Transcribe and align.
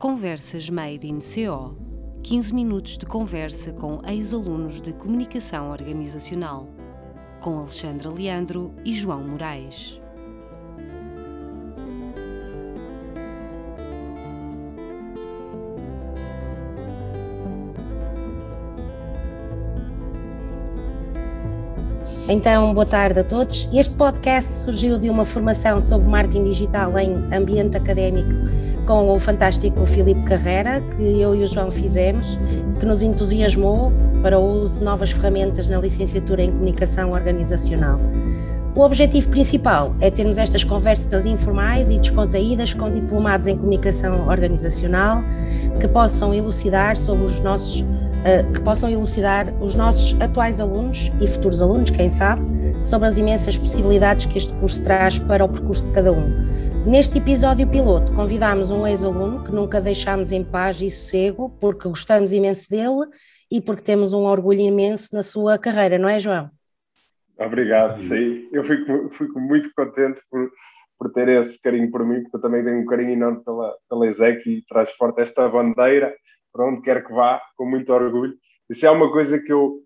Conversas 0.00 0.70
Made 0.70 1.06
in 1.06 1.18
CO 1.18 1.76
15 2.22 2.54
minutos 2.54 2.96
de 2.96 3.04
conversa 3.04 3.70
com 3.70 4.00
ex-alunos 4.08 4.80
de 4.80 4.94
Comunicação 4.94 5.70
Organizacional, 5.70 6.70
com 7.42 7.58
Alexandra 7.58 8.08
Leandro 8.08 8.72
e 8.82 8.94
João 8.94 9.22
Moraes. 9.22 10.00
Então, 22.26 22.72
boa 22.72 22.86
tarde 22.86 23.20
a 23.20 23.24
todos. 23.24 23.68
Este 23.70 23.94
podcast 23.96 24.50
surgiu 24.64 24.98
de 24.98 25.10
uma 25.10 25.26
formação 25.26 25.78
sobre 25.78 26.08
marketing 26.08 26.44
digital 26.44 26.98
em 26.98 27.12
ambiente 27.34 27.76
académico 27.76 28.59
com 28.90 29.08
o 29.08 29.20
fantástico 29.20 29.86
Filipe 29.86 30.22
Carrera, 30.22 30.82
que 30.96 31.20
eu 31.20 31.32
e 31.32 31.44
o 31.44 31.46
João 31.46 31.70
fizemos, 31.70 32.36
que 32.80 32.84
nos 32.84 33.04
entusiasmou 33.04 33.92
para 34.20 34.36
o 34.36 34.60
uso 34.60 34.80
de 34.80 34.84
novas 34.84 35.12
ferramentas 35.12 35.70
na 35.70 35.78
licenciatura 35.78 36.42
em 36.42 36.50
comunicação 36.50 37.12
organizacional. 37.12 38.00
O 38.74 38.80
objetivo 38.80 39.30
principal 39.30 39.94
é 40.00 40.10
termos 40.10 40.38
estas 40.38 40.64
conversas 40.64 41.24
informais 41.24 41.88
e 41.88 41.98
descontraídas 41.98 42.74
com 42.74 42.90
diplomados 42.90 43.46
em 43.46 43.56
comunicação 43.56 44.26
organizacional 44.26 45.22
que 45.78 45.86
possam 45.86 46.34
elucidar 46.34 46.96
sobre 46.96 47.26
os 47.26 47.38
nossos 47.38 47.82
uh, 47.82 48.52
que 48.52 48.60
possam 48.60 48.90
elucidar 48.90 49.54
os 49.60 49.76
nossos 49.76 50.20
atuais 50.20 50.60
alunos 50.60 51.12
e 51.20 51.28
futuros 51.28 51.62
alunos, 51.62 51.90
quem 51.90 52.10
sabe, 52.10 52.42
sobre 52.82 53.06
as 53.06 53.18
imensas 53.18 53.56
possibilidades 53.56 54.26
que 54.26 54.36
este 54.36 54.52
curso 54.54 54.82
traz 54.82 55.16
para 55.16 55.44
o 55.44 55.48
percurso 55.48 55.84
de 55.84 55.92
cada 55.92 56.10
um. 56.10 56.49
Neste 56.86 57.18
episódio 57.18 57.68
piloto, 57.70 58.10
convidámos 58.14 58.70
um 58.70 58.86
ex-aluno 58.86 59.44
que 59.44 59.52
nunca 59.52 59.82
deixámos 59.82 60.32
em 60.32 60.42
paz 60.42 60.80
e 60.80 60.90
sossego, 60.90 61.50
porque 61.60 61.86
gostamos 61.86 62.32
imenso 62.32 62.70
dele 62.70 63.06
e 63.52 63.60
porque 63.60 63.82
temos 63.82 64.14
um 64.14 64.22
orgulho 64.22 64.60
imenso 64.60 65.14
na 65.14 65.22
sua 65.22 65.58
carreira, 65.58 65.98
não 65.98 66.08
é, 66.08 66.18
João? 66.18 66.50
Obrigado, 67.38 68.00
sim. 68.02 68.48
Eu 68.50 68.64
fico, 68.64 69.10
fico 69.10 69.38
muito 69.38 69.70
contente 69.74 70.22
por, 70.30 70.50
por 70.98 71.12
ter 71.12 71.28
esse 71.28 71.60
carinho 71.60 71.90
por 71.90 72.04
mim, 72.04 72.22
porque 72.22 72.38
eu 72.38 72.40
também 72.40 72.64
tenho 72.64 72.80
um 72.80 72.86
carinho 72.86 73.10
enorme 73.10 73.44
pela, 73.44 73.76
pela 73.88 74.06
ESEC 74.06 74.48
e 74.48 74.64
traz 74.66 74.90
forte 74.92 75.20
esta 75.20 75.46
bandeira 75.48 76.14
para 76.50 76.66
onde 76.66 76.80
quer 76.80 77.04
que 77.06 77.12
vá, 77.12 77.42
com 77.56 77.66
muito 77.66 77.92
orgulho. 77.92 78.34
Isso 78.70 78.86
é 78.86 78.90
uma 78.90 79.12
coisa 79.12 79.38
que 79.38 79.52
eu, 79.52 79.80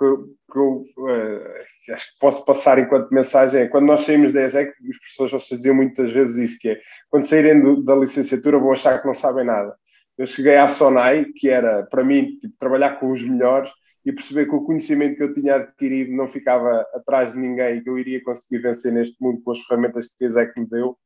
que 0.00 0.04
eu, 0.06 0.24
que 0.50 0.58
eu 0.58 0.84
uh, 0.96 1.92
acho 1.92 2.06
que 2.06 2.18
posso 2.18 2.42
passar 2.46 2.78
enquanto 2.78 3.12
mensagem. 3.12 3.60
É, 3.60 3.68
quando 3.68 3.84
nós 3.84 4.00
saímos 4.00 4.32
da 4.32 4.42
ESEC, 4.42 4.72
os 4.88 4.98
professores 4.98 5.32
vocês 5.32 5.60
diziam 5.60 5.74
muitas 5.74 6.10
vezes 6.10 6.36
isso, 6.38 6.58
que 6.58 6.70
é, 6.70 6.80
quando 7.10 7.24
saírem 7.24 7.60
do, 7.60 7.84
da 7.84 7.94
licenciatura 7.94 8.58
vão 8.58 8.72
achar 8.72 8.98
que 8.98 9.06
não 9.06 9.14
sabem 9.14 9.44
nada. 9.44 9.76
Eu 10.16 10.26
cheguei 10.26 10.56
à 10.56 10.68
SONAI, 10.68 11.26
que 11.36 11.50
era, 11.50 11.82
para 11.82 12.02
mim, 12.02 12.38
tipo, 12.40 12.54
trabalhar 12.58 12.98
com 12.98 13.12
os 13.12 13.22
melhores 13.22 13.70
e 14.04 14.10
perceber 14.10 14.46
que 14.46 14.54
o 14.54 14.64
conhecimento 14.64 15.16
que 15.16 15.22
eu 15.22 15.34
tinha 15.34 15.56
adquirido 15.56 16.16
não 16.16 16.26
ficava 16.26 16.86
atrás 16.94 17.32
de 17.32 17.38
ninguém 17.38 17.76
e 17.76 17.82
que 17.82 17.90
eu 17.90 17.98
iria 17.98 18.24
conseguir 18.24 18.62
vencer 18.62 18.92
neste 18.92 19.14
mundo 19.20 19.42
com 19.42 19.52
as 19.52 19.60
ferramentas 19.60 20.06
que 20.06 20.24
a 20.24 20.28
ESEC 20.28 20.58
me 20.58 20.66
deu, 20.66 20.96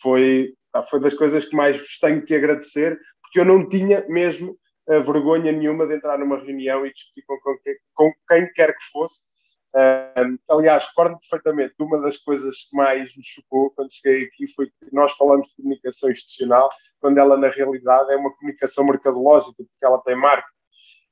foi, 0.00 0.54
foi 0.88 1.00
das 1.00 1.14
coisas 1.14 1.44
que 1.44 1.56
mais 1.56 1.76
vos 1.76 1.98
tenho 1.98 2.22
que 2.24 2.34
agradecer, 2.34 2.96
porque 3.20 3.40
eu 3.40 3.44
não 3.44 3.68
tinha 3.68 4.04
mesmo 4.08 4.56
uh, 4.88 5.02
vergonha 5.02 5.52
nenhuma 5.52 5.86
de 5.86 5.94
entrar 5.94 6.18
numa 6.18 6.38
reunião 6.38 6.86
e 6.86 6.92
discutir 6.92 7.24
com, 7.26 7.38
com, 7.40 7.56
com 7.94 8.12
quem 8.28 8.52
quer 8.52 8.72
que 8.74 8.84
fosse. 8.92 9.34
Aliás, 10.48 10.86
recordo 10.86 11.18
perfeitamente 11.18 11.74
uma 11.80 12.00
das 12.00 12.16
coisas 12.18 12.56
que 12.58 12.76
mais 12.76 13.16
me 13.16 13.24
chocou 13.24 13.72
quando 13.72 13.92
cheguei 13.92 14.26
aqui 14.26 14.46
foi 14.54 14.66
que 14.66 14.94
nós 14.94 15.12
falamos 15.14 15.48
de 15.48 15.56
comunicação 15.56 16.08
institucional, 16.12 16.68
quando 17.00 17.18
ela 17.18 17.36
na 17.36 17.48
realidade 17.48 18.12
é 18.12 18.16
uma 18.16 18.32
comunicação 18.36 18.84
mercadológica, 18.84 19.52
porque 19.56 19.84
ela 19.84 20.00
tem 20.02 20.14
marca. 20.14 20.48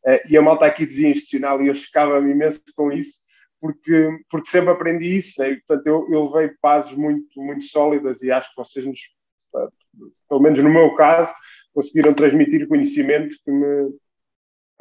Uh, 0.07 0.19
e 0.31 0.37
a 0.37 0.43
malta 0.43 0.65
aqui 0.65 0.87
dizia 0.87 1.09
institucional 1.09 1.61
e 1.61 1.69
eu 1.69 1.75
chocava-me 1.75 2.31
imenso 2.31 2.63
com 2.77 2.93
isso, 2.93 3.19
porque, 3.61 4.09
porque 4.31 4.51
sempre 4.51 4.71
aprendi 4.71 5.17
isso, 5.17 5.41
né? 5.41 5.51
e, 5.51 5.57
portanto 5.57 5.87
eu, 5.87 6.07
eu 6.11 6.31
levei 6.31 6.57
bases 6.61 6.93
muito, 6.93 7.41
muito 7.41 7.65
sólidas 7.65 8.23
e 8.23 8.31
acho 8.31 8.51
que 8.51 8.57
vocês 8.57 8.85
nos, 8.85 9.01
pelo 10.29 10.41
menos 10.41 10.61
no 10.61 10.69
meu 10.69 10.95
caso, 10.97 11.33
conseguiram 11.75 12.15
transmitir 12.15 12.69
conhecimento 12.69 13.37
que 13.45 13.51
me, 13.51 13.93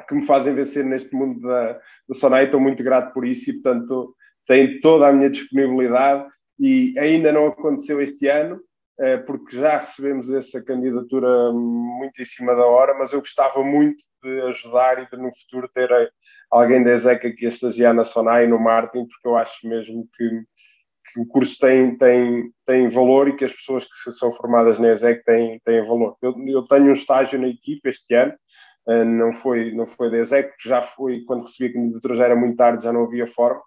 que 0.07 0.16
me 0.16 0.25
fazem 0.25 0.53
vencer 0.53 0.85
neste 0.85 1.13
mundo 1.13 1.41
da, 1.41 1.74
da 1.74 2.16
Sonai. 2.16 2.46
Estou 2.46 2.59
muito 2.59 2.84
grato 2.84 3.13
por 3.13 3.25
isso 3.25 3.50
e, 3.50 3.53
portanto, 3.53 4.16
tenho 4.47 4.79
toda 4.81 5.07
a 5.07 5.13
minha 5.13 5.29
disponibilidade 5.29 6.28
e 6.59 6.97
ainda 7.00 7.31
não 7.31 7.47
aconteceu 7.47 8.02
este 8.02 8.28
ano, 8.28 8.62
eh, 9.00 9.18
porque 9.18 9.57
já 9.57 9.79
recebemos 9.79 10.31
essa 10.31 10.63
candidatura 10.63 11.52
muito 11.52 12.22
em 12.22 12.25
cima 12.25 12.56
da 12.56 12.66
hora, 12.66 12.94
mas 12.94 13.13
eu 13.13 13.19
gostava 13.19 13.63
muito 13.63 14.03
de 14.22 14.41
ajudar 14.41 15.02
e 15.02 15.09
de 15.09 15.18
no 15.18 15.31
futuro 15.35 15.68
ter 15.73 15.90
alguém 16.52 16.84
da 16.84 16.94
ESEC 16.94 17.28
aqui 17.28 17.46
a 17.46 17.50
estagiar 17.50 17.94
na 17.94 18.03
Sonai 18.03 18.46
no 18.46 18.59
marketing, 18.59 19.08
porque 19.08 19.28
eu 19.28 19.38
acho 19.38 19.68
mesmo 19.68 20.08
que 20.16 20.44
que 21.14 21.20
o 21.20 21.26
curso 21.26 21.58
tem, 21.60 21.98
tem, 21.98 22.52
tem 22.66 22.90
valor 22.90 23.28
e 23.28 23.36
que 23.36 23.46
as 23.46 23.52
pessoas 23.52 23.86
que 23.86 24.12
são 24.12 24.32
formadas 24.32 24.80
na 24.80 24.94
ESEC 24.94 25.24
têm, 25.24 25.60
têm 25.66 25.86
valor. 25.86 26.16
Eu, 26.22 26.34
eu 26.48 26.64
tenho 26.64 26.86
um 26.86 26.94
estágio 26.94 27.40
na 27.40 27.48
equipe 27.48 27.90
este 27.90 28.14
ano, 28.14 28.34
uh, 28.88 29.06
não 29.06 29.34
foi, 29.34 29.72
não 29.74 29.86
foi 29.86 30.10
da 30.10 30.18
ESEC, 30.18 30.54
já 30.64 30.82
foi, 30.82 31.24
quando 31.26 31.44
recebi 31.44 31.70
a 31.70 31.74
candidatura 31.74 32.16
já 32.16 32.26
era 32.26 32.36
muito 32.36 32.56
tarde, 32.56 32.84
já 32.84 32.94
não 32.94 33.04
havia 33.04 33.28
forma, 33.28 33.62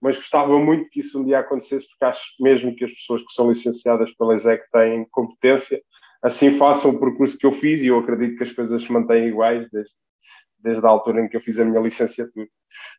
mas 0.00 0.16
gostava 0.16 0.58
muito 0.58 0.88
que 0.90 1.00
isso 1.00 1.20
um 1.20 1.24
dia 1.24 1.40
acontecesse, 1.40 1.86
porque 1.88 2.04
acho 2.04 2.22
mesmo 2.40 2.74
que 2.74 2.84
as 2.84 2.92
pessoas 2.92 3.22
que 3.22 3.32
são 3.32 3.48
licenciadas 3.48 4.14
pela 4.14 4.34
ESEC 4.34 4.64
têm 4.70 5.06
competência, 5.10 5.82
assim 6.22 6.52
façam 6.52 6.92
o 6.92 7.00
percurso 7.00 7.36
que 7.36 7.46
eu 7.46 7.52
fiz 7.52 7.80
e 7.80 7.88
eu 7.88 7.98
acredito 7.98 8.36
que 8.36 8.42
as 8.42 8.52
coisas 8.52 8.82
se 8.82 8.92
mantêm 8.92 9.28
iguais 9.28 9.68
desde, 9.70 9.94
desde 10.58 10.84
a 10.84 10.88
altura 10.88 11.22
em 11.22 11.28
que 11.28 11.36
eu 11.36 11.40
fiz 11.40 11.58
a 11.58 11.64
minha 11.64 11.80
licenciatura. 11.80 12.46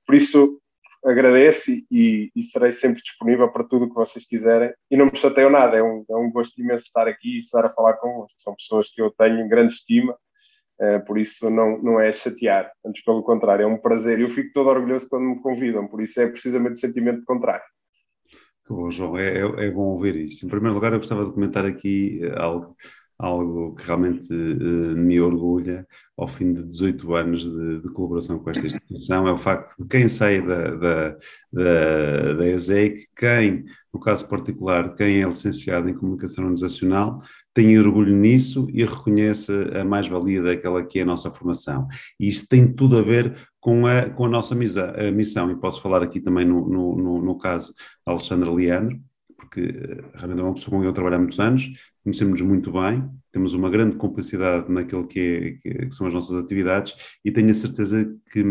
Por 0.06 0.16
isso, 0.16 0.59
agradeço 1.07 1.72
e, 1.91 2.31
e, 2.35 2.44
serei 2.44 2.72
sempre 2.72 3.01
disponível 3.01 3.50
para 3.50 3.63
tudo 3.63 3.85
o 3.85 3.90
que 3.90 3.95
vocês 3.95 4.25
quiserem. 4.25 4.73
E 4.91 4.97
não 4.97 5.06
me 5.06 5.16
chateiam 5.16 5.50
nada, 5.50 5.78
é 5.78 5.84
um, 5.84 6.03
é 6.09 6.16
um 6.16 6.31
gosto 6.31 6.59
imenso 6.59 6.85
estar 6.85 7.07
aqui 7.07 7.38
e 7.38 7.44
estar 7.44 7.66
a 7.66 7.69
falar 7.69 7.94
convosco. 7.94 8.34
São 8.38 8.56
pessoas 8.56 8.90
que 8.90 9.01
eu 9.01 9.12
tenho 9.12 9.47
grande 9.47 9.73
estima, 9.73 10.13
uh, 10.81 11.06
por 11.06 11.17
isso 11.17 11.50
não, 11.50 11.81
não 11.81 12.00
é 12.00 12.12
chatear, 12.12 12.72
antes 12.85 13.03
pelo 13.03 13.23
contrário, 13.23 13.63
é 13.63 13.67
um 13.67 13.78
prazer. 13.78 14.19
Eu 14.19 14.29
fico 14.29 14.51
todo 14.53 14.69
orgulhoso 14.69 15.07
quando 15.09 15.23
me 15.23 15.41
convidam, 15.41 15.88
por 15.88 16.01
isso 16.01 16.19
é 16.19 16.28
precisamente 16.28 16.73
o 16.73 16.79
sentimento 16.79 17.23
contrário. 17.25 17.66
Bom, 18.69 18.91
João, 18.91 19.17
é, 19.17 19.29
é, 19.29 19.67
é 19.67 19.72
bom 19.72 19.84
ouvir 19.84 20.16
isso. 20.17 20.46
Em 20.46 20.50
primeiro 20.50 20.75
lugar, 20.75 20.91
eu 20.91 21.00
gostava 21.00 21.25
de 21.25 21.31
comentar 21.31 21.66
aqui 21.66 22.19
eh, 22.22 22.38
algo 22.38 22.75
algo 23.19 23.75
que 23.75 23.85
realmente 23.85 24.31
uh, 24.31 24.95
me 24.95 25.19
orgulha 25.19 25.88
ao 26.17 26.28
fim 26.28 26.53
de 26.53 26.63
18 26.63 27.13
anos 27.16 27.44
de, 27.44 27.81
de, 27.81 27.89
colaboração 27.89 28.39
com 28.39 28.50
esta 28.50 28.66
instituição, 28.66 29.28
é 29.28 29.31
o 29.31 29.38
facto 29.38 29.75
de 29.78 29.88
quem 29.88 30.07
sai 30.07 30.41
da, 30.41 30.75
da, 30.75 31.17
da, 31.51 32.33
da 32.33 32.47
ESEIC, 32.47 33.07
quem, 33.16 33.66
no 33.94 34.00
caso 34.00 34.28
particular, 34.28 34.95
quem 34.95 35.22
é 35.22 35.28
licenciado 35.28 35.88
em 35.88 35.94
Comunicação 35.94 36.44
Organizacional, 36.44 37.22
tem 37.53 37.78
orgulho 37.79 38.16
nisso 38.16 38.67
e 38.72 38.83
reconhece 38.83 39.51
a 39.79 39.84
mais-valia 39.84 40.44
daquela 40.44 40.84
que 40.84 40.99
é 40.99 41.01
a 41.01 41.05
nossa 41.05 41.31
formação. 41.31 41.88
E 42.19 42.28
isso 42.28 42.47
tem 42.47 42.72
tudo 42.72 42.97
a 42.97 43.01
ver 43.01 43.35
com 43.59 43.85
a, 43.85 44.09
com 44.09 44.25
a 44.25 44.29
nossa 44.29 44.55
a 44.55 45.11
missão, 45.11 45.51
e 45.51 45.55
posso 45.55 45.81
falar 45.81 46.01
aqui 46.01 46.19
também 46.19 46.45
no, 46.45 46.67
no, 46.67 47.22
no, 47.22 47.38
caso 47.38 47.73
da 48.05 48.13
Alexandra 48.13 48.51
Leandro, 48.51 48.99
porque 49.38 49.62
eh, 49.62 50.03
realmente 50.16 50.40
é 50.40 50.44
uma 50.44 50.53
pessoa 50.53 50.72
com 50.72 50.80
quem 50.80 50.88
eu 50.88 50.94
trabalho 50.94 51.16
há 51.16 51.20
muitos 51.20 51.40
anos, 51.40 51.70
conhecemos 52.03 52.42
muito 52.42 52.72
bem, 52.72 53.09
temos 53.31 53.53
uma 53.53 53.70
grande 53.70 53.96
complicidade 53.96 54.72
naquilo 54.72 55.08
que, 55.08 55.59
é, 55.64 55.86
que, 55.86 55.92
são 55.92 56.08
as 56.08 56.14
nossas 56.14 56.36
atividades 56.38 56.96
e 57.24 57.31
tenho 57.31 57.50
a 57.50 57.53
certeza 57.53 58.14
que, 58.31 58.44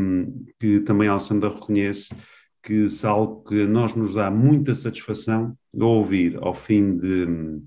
que 0.58 0.80
também 0.80 1.08
a 1.08 1.12
Alessandra 1.12 1.50
reconhece 1.50 2.14
que 2.62 2.88
se 2.88 3.06
algo 3.06 3.44
que 3.44 3.62
a 3.62 3.66
nós 3.66 3.94
nos 3.94 4.14
dá 4.14 4.30
muita 4.30 4.74
satisfação 4.74 5.56
ouvir 5.86 6.36
ao 6.40 6.54
fim 6.54 6.96
de 6.96 7.60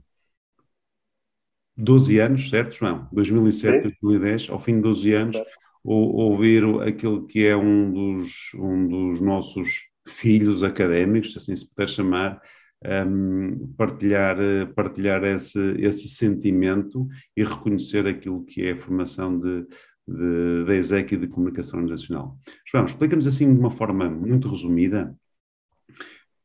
12 1.78 2.19
anos, 2.19 2.50
certo, 2.50 2.75
João? 2.75 3.08
2007, 3.13 3.76
Sim. 3.76 3.96
2010, 4.02 4.49
ao 4.49 4.59
fim 4.59 4.76
de 4.76 4.82
12 4.82 5.14
anos, 5.14 5.38
ou, 5.84 6.14
ouvir 6.16 6.64
aquele 6.82 7.26
que 7.26 7.46
é 7.46 7.55
um 7.55 7.91
dos, 7.91 8.53
um 8.55 8.88
dos 8.88 9.22
nossos 9.22 9.84
filhos 10.05 10.64
académicos, 10.64 11.35
assim 11.38 11.55
se 11.55 11.67
puder 11.67 11.88
chamar, 11.88 12.41
um, 12.85 13.73
partilhar, 13.78 14.37
partilhar 14.76 15.23
esse, 15.23 15.59
esse 15.79 16.08
sentimento 16.08 17.08
e 17.35 17.43
reconhecer 17.43 18.08
aquilo 18.08 18.46
que 18.46 18.66
é 18.66 18.72
a 18.72 18.81
formação 18.81 19.40
de, 19.40 19.66
de, 20.08 20.66
da 20.66 20.76
ESEC 20.76 21.14
e 21.14 21.17
de 21.17 21.28
comunicação 21.28 21.81
nacional. 21.81 22.37
João, 22.66 22.85
explica-nos 22.85 23.28
assim 23.28 23.53
de 23.53 23.59
uma 23.59 23.72
forma 23.72 24.09
muito 24.09 24.47
resumida 24.47 25.16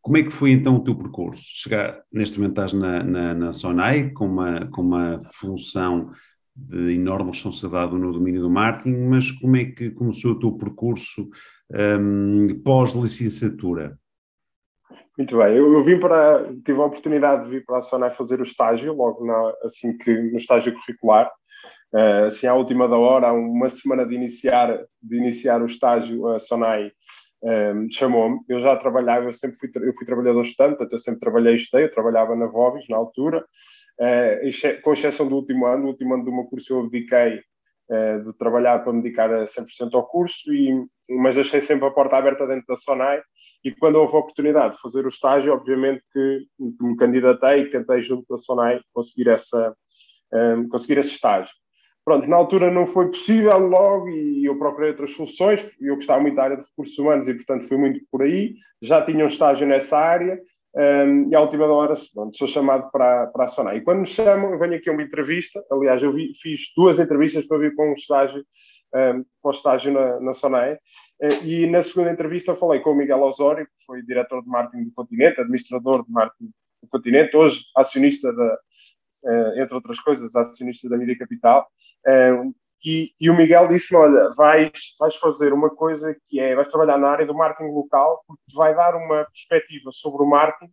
como 0.05 0.19
é 0.19 0.23
que 0.23 0.31
foi 0.31 0.51
então 0.51 0.77
o 0.77 0.85
teu 0.85 0.95
percurso? 0.95 1.43
Chegar, 1.47 2.03
neste 2.13 2.37
momento 2.37 2.51
estás 2.51 2.75
na, 2.75 3.03
na, 3.03 3.35
na 3.35 3.53
SONAI 3.55 4.11
com 4.11 4.27
uma, 4.27 4.67
com 4.67 4.83
uma 4.83 5.23
função 5.33 6.13
de 6.55 6.93
enorme 6.93 7.31
responsabilidade 7.31 7.95
no 7.97 8.13
domínio 8.13 8.43
do 8.43 8.51
marketing, 8.51 9.09
mas 9.09 9.31
como 9.31 9.57
é 9.57 9.65
que 9.65 9.91
começou 9.91 10.33
o 10.33 10.39
teu 10.39 10.53
percurso 10.53 11.31
um, 11.99 12.61
pós-licenciatura? 12.63 13.99
Muito 15.17 15.39
bem, 15.39 15.57
eu, 15.57 15.73
eu, 15.73 15.85
vim 15.85 15.99
para, 16.01 16.45
tive 16.65 16.81
a 16.81 16.87
oportunidade 16.87 17.45
de 17.45 17.51
vir 17.51 17.65
para 17.65 17.79
a 17.79 17.83
Sonai 17.83 18.11
fazer 18.11 18.41
o 18.41 18.43
estágio, 18.43 18.93
logo 18.93 19.25
na, 19.25 19.55
assim 19.63 19.97
que 19.97 20.13
no 20.13 20.37
estágio 20.37 20.75
curricular, 20.75 21.31
uh, 21.95 22.25
assim 22.27 22.49
à 22.49 22.55
última 22.55 22.89
da 22.89 22.97
hora, 22.97 23.33
uma 23.33 23.69
semana 23.69 24.05
de 24.05 24.15
iniciar, 24.15 24.77
de 25.01 25.17
iniciar 25.17 25.63
o 25.63 25.67
estágio, 25.67 26.27
a 26.27 26.41
Sonai 26.41 26.91
um, 27.45 27.91
chamou-me. 27.93 28.41
Eu 28.49 28.59
já 28.59 28.75
trabalhava, 28.77 29.27
eu 29.27 29.35
sempre 29.35 29.57
fui, 29.57 29.71
eu 29.77 29.95
fui 29.95 30.05
trabalhador 30.05 30.43
estudante, 30.43 30.85
eu 30.91 30.99
sempre 30.99 31.21
trabalhei 31.21 31.53
e 31.53 31.57
estudei, 31.57 31.85
eu 31.85 31.93
trabalhava 31.93 32.35
na 32.35 32.47
Vobis 32.47 32.89
na 32.89 32.97
altura, 32.97 33.45
uh, 34.01 34.83
com 34.83 34.93
exceção 34.93 35.29
do 35.29 35.37
último 35.37 35.67
ano, 35.67 35.83
no 35.83 35.89
último 35.91 36.15
ano 36.15 36.25
do 36.25 36.33
meu 36.33 36.45
curso 36.45 36.73
eu 36.73 36.81
abdiquei 36.81 37.41
de 37.89 38.37
trabalhar 38.39 38.79
para 38.81 38.93
me 38.93 39.03
dedicar 39.03 39.33
a 39.33 39.45
100% 39.45 39.95
ao 39.95 40.07
curso, 40.07 40.53
e, 40.53 40.87
mas 41.11 41.35
deixei 41.35 41.61
sempre 41.61 41.87
a 41.87 41.91
porta 41.91 42.17
aberta 42.17 42.47
dentro 42.47 42.65
da 42.67 42.77
Sonai, 42.77 43.21
e 43.65 43.73
quando 43.73 43.97
houve 43.97 44.15
a 44.15 44.19
oportunidade 44.19 44.75
de 44.75 44.81
fazer 44.81 45.05
o 45.05 45.09
estágio, 45.09 45.53
obviamente 45.53 46.03
que, 46.13 46.47
que 46.59 46.85
me 46.85 46.97
candidatei 46.97 47.63
e 47.63 47.71
tentei 47.71 48.03
junto 48.03 48.27
da 48.29 48.39
Sonai 48.39 48.81
conseguir, 48.93 49.29
essa, 49.29 49.75
um, 50.33 50.69
conseguir 50.69 50.99
esse 50.99 51.11
estágio. 51.11 51.53
Pronto, 52.05 52.29
na 52.29 52.37
altura 52.37 52.71
não 52.71 52.85
foi 52.85 53.09
possível 53.09 53.57
logo 53.57 54.11
e 54.11 54.45
eu 54.45 54.59
procurei 54.59 54.91
outras 54.91 55.13
soluções. 55.13 55.75
Eu 55.81 55.95
gostava 55.95 56.21
muito 56.21 56.35
da 56.35 56.43
área 56.43 56.57
de 56.59 56.65
recursos 56.65 56.99
humanos 56.99 57.27
e, 57.27 57.35
portanto, 57.35 57.67
fui 57.67 57.79
muito 57.79 58.01
por 58.11 58.23
aí. 58.23 58.55
Já 58.83 59.01
tinha 59.01 59.25
um 59.25 59.29
estágio 59.29 59.67
nessa 59.67 59.97
área 59.97 60.39
um, 60.77 61.31
e, 61.31 61.35
à 61.35 61.41
última 61.41 61.67
hora, 61.67 61.95
pronto, 62.13 62.37
sou 62.37 62.49
chamado 62.49 62.91
para, 62.91 63.29
para 63.29 63.45
a 63.45 63.49
Sonai. 63.49 63.77
E 63.77 63.81
quando 63.81 64.01
me 64.01 64.07
chamam, 64.07 64.51
eu 64.51 64.59
venho 64.59 64.75
aqui 64.75 64.91
a 64.91 64.93
uma 64.93 65.03
entrevista. 65.03 65.65
Aliás, 65.71 66.03
eu 66.03 66.13
vi, 66.13 66.33
fiz 66.41 66.73
duas 66.77 66.99
entrevistas 66.99 67.47
para 67.47 67.59
vir 67.59 67.75
com 67.77 67.91
um 67.91 67.95
estágio, 67.95 68.45
um, 68.95 69.25
o 69.43 69.51
estágio 69.51 69.93
na, 69.93 70.19
na 70.21 70.33
Sonai. 70.33 70.77
Eh, 71.23 71.45
e 71.45 71.67
na 71.69 71.81
segunda 71.81 72.11
entrevista 72.11 72.57
falei 72.57 72.81
com 72.81 72.91
o 72.91 72.97
Miguel 72.97 73.23
Osório, 73.23 73.65
que 73.65 73.87
foi 73.87 74.03
diretor 74.03 74.43
de 74.43 74.49
marketing 74.49 74.85
do 74.85 74.93
Continente, 74.93 75.41
administrador 75.41 76.05
de 76.05 76.11
marketing 76.11 76.51
do 76.83 76.89
Continente, 76.89 77.37
hoje 77.37 77.65
acionista 77.77 78.33
da, 78.33 78.59
uh, 79.25 79.61
entre 79.61 79.75
outras 79.75 80.01
coisas, 80.01 80.35
acionista 80.35 80.89
da 80.89 80.97
Mídia 80.97 81.17
Capital. 81.17 81.69
E, 82.85 83.15
e, 83.19 83.31
o 83.31 83.37
Miguel 83.37 83.69
disse-me: 83.69 83.99
Olha, 83.99 84.31
vais, 84.37 84.95
vais 84.99 85.17
fazer 85.17 85.53
uma 85.53 85.71
coisa 85.71 86.15
que 86.29 86.39
é, 86.39 86.55
vais 86.55 86.69
trabalhar 86.69 86.99
na 86.99 87.09
área 87.09 87.27
do 87.27 87.35
marketing 87.35 87.73
local, 87.73 88.23
porque 88.27 88.43
te 88.49 88.55
vai 88.55 88.75
dar 88.75 88.95
uma 88.95 89.25
perspectiva 89.25 89.91
sobre 89.93 90.23
o 90.23 90.27
marketing 90.27 90.73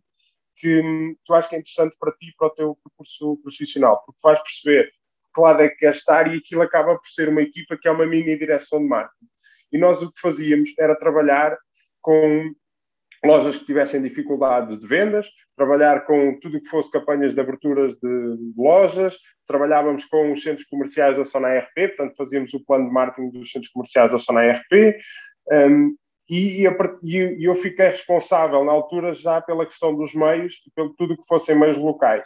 que 0.56 1.16
tu 1.24 1.34
acho 1.34 1.48
que 1.48 1.56
é 1.56 1.58
interessante 1.58 1.96
para 1.98 2.12
ti 2.12 2.32
para 2.38 2.46
o 2.46 2.50
teu 2.50 2.78
percurso 2.84 3.36
profissional, 3.42 4.02
porque 4.04 4.20
vais 4.22 4.40
perceber 4.40 4.92
que 5.34 5.40
lado 5.40 5.62
é 5.62 5.68
que 5.68 5.76
queres 5.76 5.96
estar 5.98 6.32
e 6.32 6.38
aquilo 6.38 6.62
acaba 6.62 6.94
por 6.94 7.08
ser 7.08 7.28
uma 7.28 7.42
equipa 7.42 7.76
que 7.76 7.88
é 7.88 7.90
uma 7.90 8.06
mini 8.06 8.38
direção 8.38 8.78
de 8.78 8.86
marketing. 8.86 9.26
E 9.72 9.78
nós 9.78 10.02
o 10.02 10.12
que 10.12 10.20
fazíamos 10.20 10.70
era 10.78 10.94
trabalhar 10.94 11.56
com 12.00 12.52
lojas 13.24 13.56
que 13.56 13.64
tivessem 13.64 14.02
dificuldade 14.02 14.76
de 14.76 14.86
vendas, 14.86 15.26
trabalhar 15.56 16.04
com 16.06 16.38
tudo 16.40 16.58
o 16.58 16.60
que 16.60 16.68
fosse 16.68 16.90
campanhas 16.90 17.34
de 17.34 17.40
aberturas 17.40 17.94
de 17.94 18.52
lojas, 18.56 19.16
trabalhávamos 19.46 20.04
com 20.06 20.32
os 20.32 20.42
centros 20.42 20.66
comerciais 20.68 21.16
da 21.16 21.24
Sona 21.24 21.58
RP, 21.58 21.88
portanto 21.96 22.16
fazíamos 22.16 22.52
o 22.54 22.64
plano 22.64 22.86
de 22.86 22.92
marketing 22.92 23.30
dos 23.30 23.50
centros 23.50 23.72
comerciais 23.72 24.10
da 24.10 24.18
Sona 24.18 24.52
RP, 24.52 24.96
um, 25.50 25.94
e, 26.28 26.62
e, 26.62 27.44
eu 27.44 27.54
fiquei 27.56 27.88
responsável 27.88 28.64
na 28.64 28.72
altura 28.72 29.12
já 29.12 29.40
pela 29.40 29.66
questão 29.66 29.94
dos 29.94 30.14
meios 30.14 30.54
pelo 30.74 30.94
tudo 30.94 31.14
o 31.14 31.16
que 31.16 31.26
fossem 31.26 31.58
meios 31.58 31.76
locais. 31.76 32.24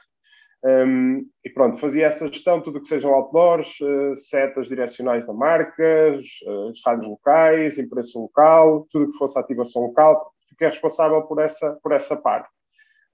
Um, 0.64 1.26
e 1.44 1.50
pronto, 1.50 1.78
fazia 1.78 2.06
essa 2.06 2.26
gestão, 2.28 2.60
tudo 2.60 2.78
o 2.78 2.82
que 2.82 2.88
sejam 2.88 3.12
outdoors, 3.12 3.68
uh, 3.80 4.16
setas 4.16 4.68
direcionais 4.68 5.26
da 5.26 5.32
marca, 5.32 6.16
as 6.16 6.80
rádios 6.84 7.08
locais, 7.08 7.78
imprensa 7.78 8.18
local, 8.18 8.86
tudo 8.90 9.06
o 9.06 9.10
que 9.10 9.18
fosse 9.18 9.38
ativação 9.38 9.82
local, 9.82 10.32
fiquei 10.48 10.68
responsável 10.68 11.22
por 11.22 11.40
essa, 11.40 11.78
por 11.82 11.92
essa 11.92 12.16
parte. 12.16 12.48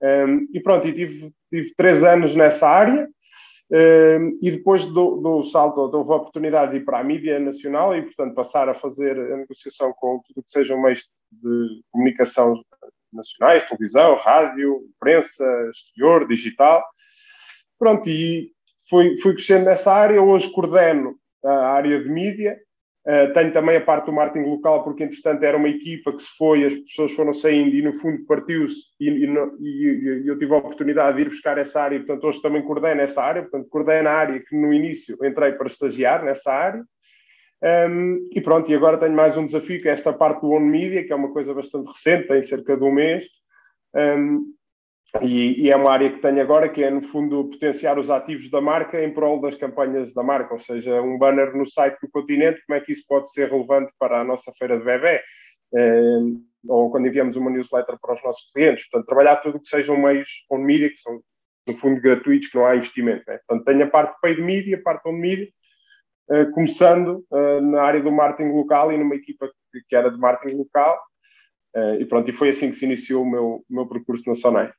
Um, 0.02 0.48
e 0.52 0.60
pronto, 0.60 0.86
e 0.88 0.92
tive, 0.92 1.32
tive 1.50 1.74
três 1.74 2.02
anos 2.02 2.34
nessa 2.34 2.68
área, 2.68 3.08
um, 3.70 4.38
e 4.42 4.50
depois 4.50 4.84
do, 4.84 5.16
do 5.16 5.44
salto, 5.44 5.80
houve 5.80 6.12
a 6.12 6.16
oportunidade 6.16 6.72
de 6.72 6.78
ir 6.78 6.84
para 6.84 6.98
a 6.98 7.04
mídia 7.04 7.38
nacional 7.38 7.96
e, 7.96 8.02
portanto, 8.02 8.34
passar 8.34 8.68
a 8.68 8.74
fazer 8.74 9.18
a 9.18 9.36
negociação 9.36 9.92
com 9.94 10.20
tudo 10.26 10.42
que 10.42 10.50
sejam 10.50 10.80
meios 10.80 11.08
de 11.30 11.82
comunicação 11.90 12.62
nacionais, 13.12 13.64
televisão, 13.64 14.16
rádio, 14.16 14.82
imprensa, 14.94 15.44
exterior, 15.70 16.26
digital. 16.26 16.84
Pronto, 17.78 18.08
e 18.08 18.52
fui, 18.88 19.18
fui 19.18 19.34
crescendo 19.34 19.64
nessa 19.66 19.92
área. 19.92 20.20
Hoje 20.20 20.50
coordeno 20.50 21.16
a 21.44 21.70
área 21.70 22.02
de 22.02 22.08
mídia 22.08 22.58
Uh, 23.04 23.32
tenho 23.32 23.52
também 23.52 23.76
a 23.76 23.80
parte 23.80 24.06
do 24.06 24.12
marketing 24.12 24.48
local, 24.48 24.84
porque 24.84 25.02
entretanto 25.02 25.42
era 25.42 25.56
uma 25.56 25.68
equipa 25.68 26.12
que 26.12 26.22
se 26.22 26.36
foi, 26.38 26.64
as 26.64 26.74
pessoas 26.74 27.10
foram 27.12 27.34
saindo 27.34 27.74
e 27.74 27.82
no 27.82 27.92
fundo 27.94 28.24
partiu-se 28.26 28.76
e, 29.00 29.08
e, 29.08 29.26
e, 29.60 30.28
eu 30.28 30.38
tive 30.38 30.54
a 30.54 30.58
oportunidade 30.58 31.16
de 31.16 31.22
ir 31.22 31.28
buscar 31.28 31.58
essa 31.58 31.82
área, 31.82 31.98
portanto 31.98 32.24
hoje 32.24 32.40
também 32.40 32.62
coordeno 32.62 33.00
essa 33.00 33.20
área, 33.20 33.42
portanto 33.42 33.68
coordeno 33.68 34.08
a 34.08 34.12
área 34.12 34.38
que 34.38 34.54
no 34.54 34.72
início 34.72 35.18
entrei 35.24 35.50
para 35.52 35.66
estagiar 35.66 36.24
nessa 36.24 36.52
área. 36.52 36.84
Um, 37.62 38.28
e 38.32 38.40
pronto, 38.40 38.70
e 38.70 38.74
agora 38.74 38.98
tenho 38.98 39.14
mais 39.14 39.36
um 39.36 39.46
desafio, 39.46 39.80
que 39.82 39.88
é 39.88 39.92
esta 39.92 40.12
parte 40.12 40.40
do 40.40 40.52
On 40.52 40.60
Media, 40.60 41.04
que 41.04 41.12
é 41.12 41.16
uma 41.16 41.32
coisa 41.32 41.52
bastante 41.52 41.88
recente, 41.88 42.28
tem 42.28 42.42
cerca 42.44 42.76
de 42.76 42.84
um 42.84 42.92
mês. 42.92 43.24
Um, 43.94 44.52
e, 45.20 45.62
e, 45.62 45.70
é 45.70 45.76
uma 45.76 45.92
área 45.92 46.10
que 46.10 46.20
tenho 46.20 46.40
agora, 46.40 46.68
que 46.68 46.82
é, 46.82 46.90
no 46.90 47.02
fundo, 47.02 47.50
potenciar 47.50 47.98
os 47.98 48.08
ativos 48.08 48.50
da 48.50 48.62
marca 48.62 49.02
em 49.02 49.12
prol 49.12 49.40
das 49.40 49.54
campanhas 49.54 50.14
da 50.14 50.22
marca, 50.22 50.54
ou 50.54 50.58
seja, 50.58 51.02
um 51.02 51.18
banner 51.18 51.54
no 51.54 51.66
site 51.66 51.98
do 52.00 52.10
continente, 52.10 52.62
como 52.66 52.78
é 52.78 52.80
que 52.80 52.92
isso 52.92 53.04
pode 53.06 53.30
ser 53.30 53.50
relevante 53.50 53.92
para 53.98 54.20
a 54.20 54.24
nossa 54.24 54.50
feira 54.58 54.78
de 54.78 54.84
bebê, 54.84 55.20
eh, 55.74 56.18
ou 56.66 56.90
quando 56.90 57.08
enviamos 57.08 57.36
uma 57.36 57.50
newsletter 57.50 57.98
para 58.00 58.14
os 58.14 58.24
nossos 58.24 58.50
clientes. 58.52 58.88
Portanto, 58.88 59.06
trabalhar 59.06 59.36
tudo 59.36 59.60
que 59.60 59.68
sejam 59.68 59.98
meios 59.98 60.28
on 60.50 60.58
media, 60.58 60.88
que 60.88 60.96
são, 60.96 61.20
no 61.68 61.74
fundo, 61.74 62.00
gratuitos, 62.00 62.48
que 62.48 62.56
não 62.56 62.64
há 62.64 62.74
investimento. 62.74 63.22
Né? 63.28 63.38
Portanto, 63.46 63.66
tenho 63.66 63.84
a 63.84 63.90
parte 63.90 64.18
paid 64.22 64.40
media, 64.40 64.78
a 64.78 64.82
parte 64.82 65.06
on 65.06 65.12
media, 65.12 65.48
eh, 66.30 66.46
começando 66.46 67.22
eh, 67.30 67.60
na 67.60 67.82
área 67.82 68.00
do 68.00 68.10
marketing 68.10 68.52
local 68.52 68.90
e 68.90 68.96
numa 68.96 69.14
equipa 69.14 69.46
que, 69.70 69.80
que 69.86 69.94
era 69.94 70.10
de 70.10 70.18
marketing 70.18 70.56
local, 70.56 70.98
eh, 71.76 71.98
e 72.00 72.06
pronto, 72.06 72.30
e 72.30 72.32
foi 72.32 72.48
assim 72.48 72.70
que 72.70 72.76
se 72.76 72.86
iniciou 72.86 73.24
o 73.24 73.30
meu, 73.30 73.64
meu 73.68 73.86
percurso 73.86 74.26
na 74.26 74.34
Sonai. 74.34 74.72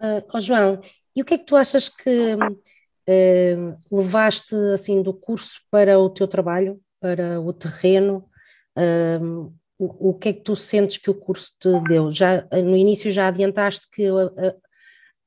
Uh, 0.00 0.22
oh 0.32 0.40
João, 0.40 0.80
e 1.14 1.22
o 1.22 1.24
que 1.24 1.34
é 1.34 1.38
que 1.38 1.46
tu 1.46 1.56
achas 1.56 1.88
que 1.88 2.34
uh, 2.34 3.78
levaste 3.90 4.54
assim 4.74 5.02
do 5.02 5.14
curso 5.14 5.60
para 5.70 5.98
o 5.98 6.10
teu 6.10 6.28
trabalho, 6.28 6.80
para 7.00 7.40
o 7.40 7.52
terreno? 7.52 8.28
Uh, 8.76 9.52
o, 9.78 10.10
o, 10.10 10.14
que 10.14 10.30
é 10.30 10.32
que 10.32 10.40
tu 10.40 10.56
sentes 10.56 10.98
que 10.98 11.10
o 11.10 11.14
curso 11.14 11.52
te 11.58 11.68
deu? 11.88 12.10
Já 12.10 12.46
no 12.52 12.76
início 12.76 13.10
já 13.10 13.28
adiantaste 13.28 13.88
que 13.90 14.04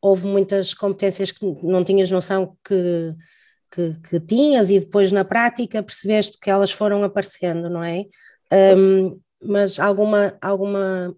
houve 0.02 0.28
muitas 0.28 0.74
competências 0.74 1.32
que 1.32 1.46
não 1.64 1.84
tinhas 1.84 2.10
noção 2.10 2.58
que, 2.64 3.14
que, 3.72 3.94
que, 4.10 4.20
tinhas 4.20 4.70
e 4.70 4.80
depois 4.80 5.12
na 5.12 5.24
prática 5.24 5.84
percebeste 5.84 6.40
que 6.40 6.50
elas 6.50 6.72
foram 6.72 7.04
aparecendo, 7.04 7.70
não 7.70 7.84
é? 7.84 8.06
Um, 8.52 9.20
mas 9.42 9.80
alguma, 9.80 10.36
alguma 10.42 11.16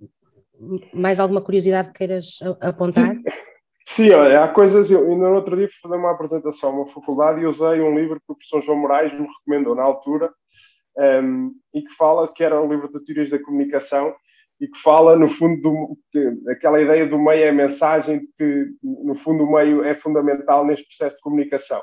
mais 0.93 1.19
alguma 1.19 1.41
curiosidade 1.41 1.89
que 1.89 1.99
queiras 1.99 2.39
apontar? 2.61 3.15
Sim, 3.87 4.11
olha, 4.11 4.43
há 4.43 4.47
coisas. 4.47 4.89
Eu 4.89 5.03
ainda 5.11 5.29
no 5.29 5.35
outro 5.35 5.55
dia 5.55 5.67
fui 5.67 5.77
fazer 5.81 5.95
uma 5.95 6.11
apresentação 6.11 6.69
a 6.69 6.73
uma 6.73 6.87
faculdade 6.87 7.41
e 7.41 7.45
usei 7.45 7.81
um 7.81 7.97
livro 7.97 8.19
que 8.19 8.31
o 8.31 8.35
professor 8.35 8.61
João 8.61 8.77
Moraes 8.77 9.11
me 9.13 9.27
recomendou 9.27 9.75
na 9.75 9.83
altura 9.83 10.31
um, 10.97 11.03
ehm, 11.03 11.51
e 11.73 11.81
que 11.81 11.93
fala 11.95 12.31
que 12.31 12.43
era 12.43 12.61
um 12.61 12.71
livro 12.71 12.89
de 12.91 13.03
teorias 13.03 13.29
da 13.29 13.41
comunicação 13.41 14.13
e 14.61 14.67
que 14.67 14.79
fala, 14.79 15.17
no 15.17 15.27
fundo, 15.27 15.59
do, 15.61 15.97
que, 16.11 16.51
aquela 16.51 16.79
ideia 16.79 17.07
do 17.07 17.17
meio 17.17 17.43
é 17.43 17.51
mensagem, 17.51 18.21
que, 18.37 18.67
no 18.83 19.15
fundo, 19.15 19.43
o 19.43 19.51
meio 19.51 19.83
é 19.83 19.93
fundamental 19.95 20.63
neste 20.63 20.85
processo 20.85 21.15
de 21.15 21.21
comunicação. 21.23 21.81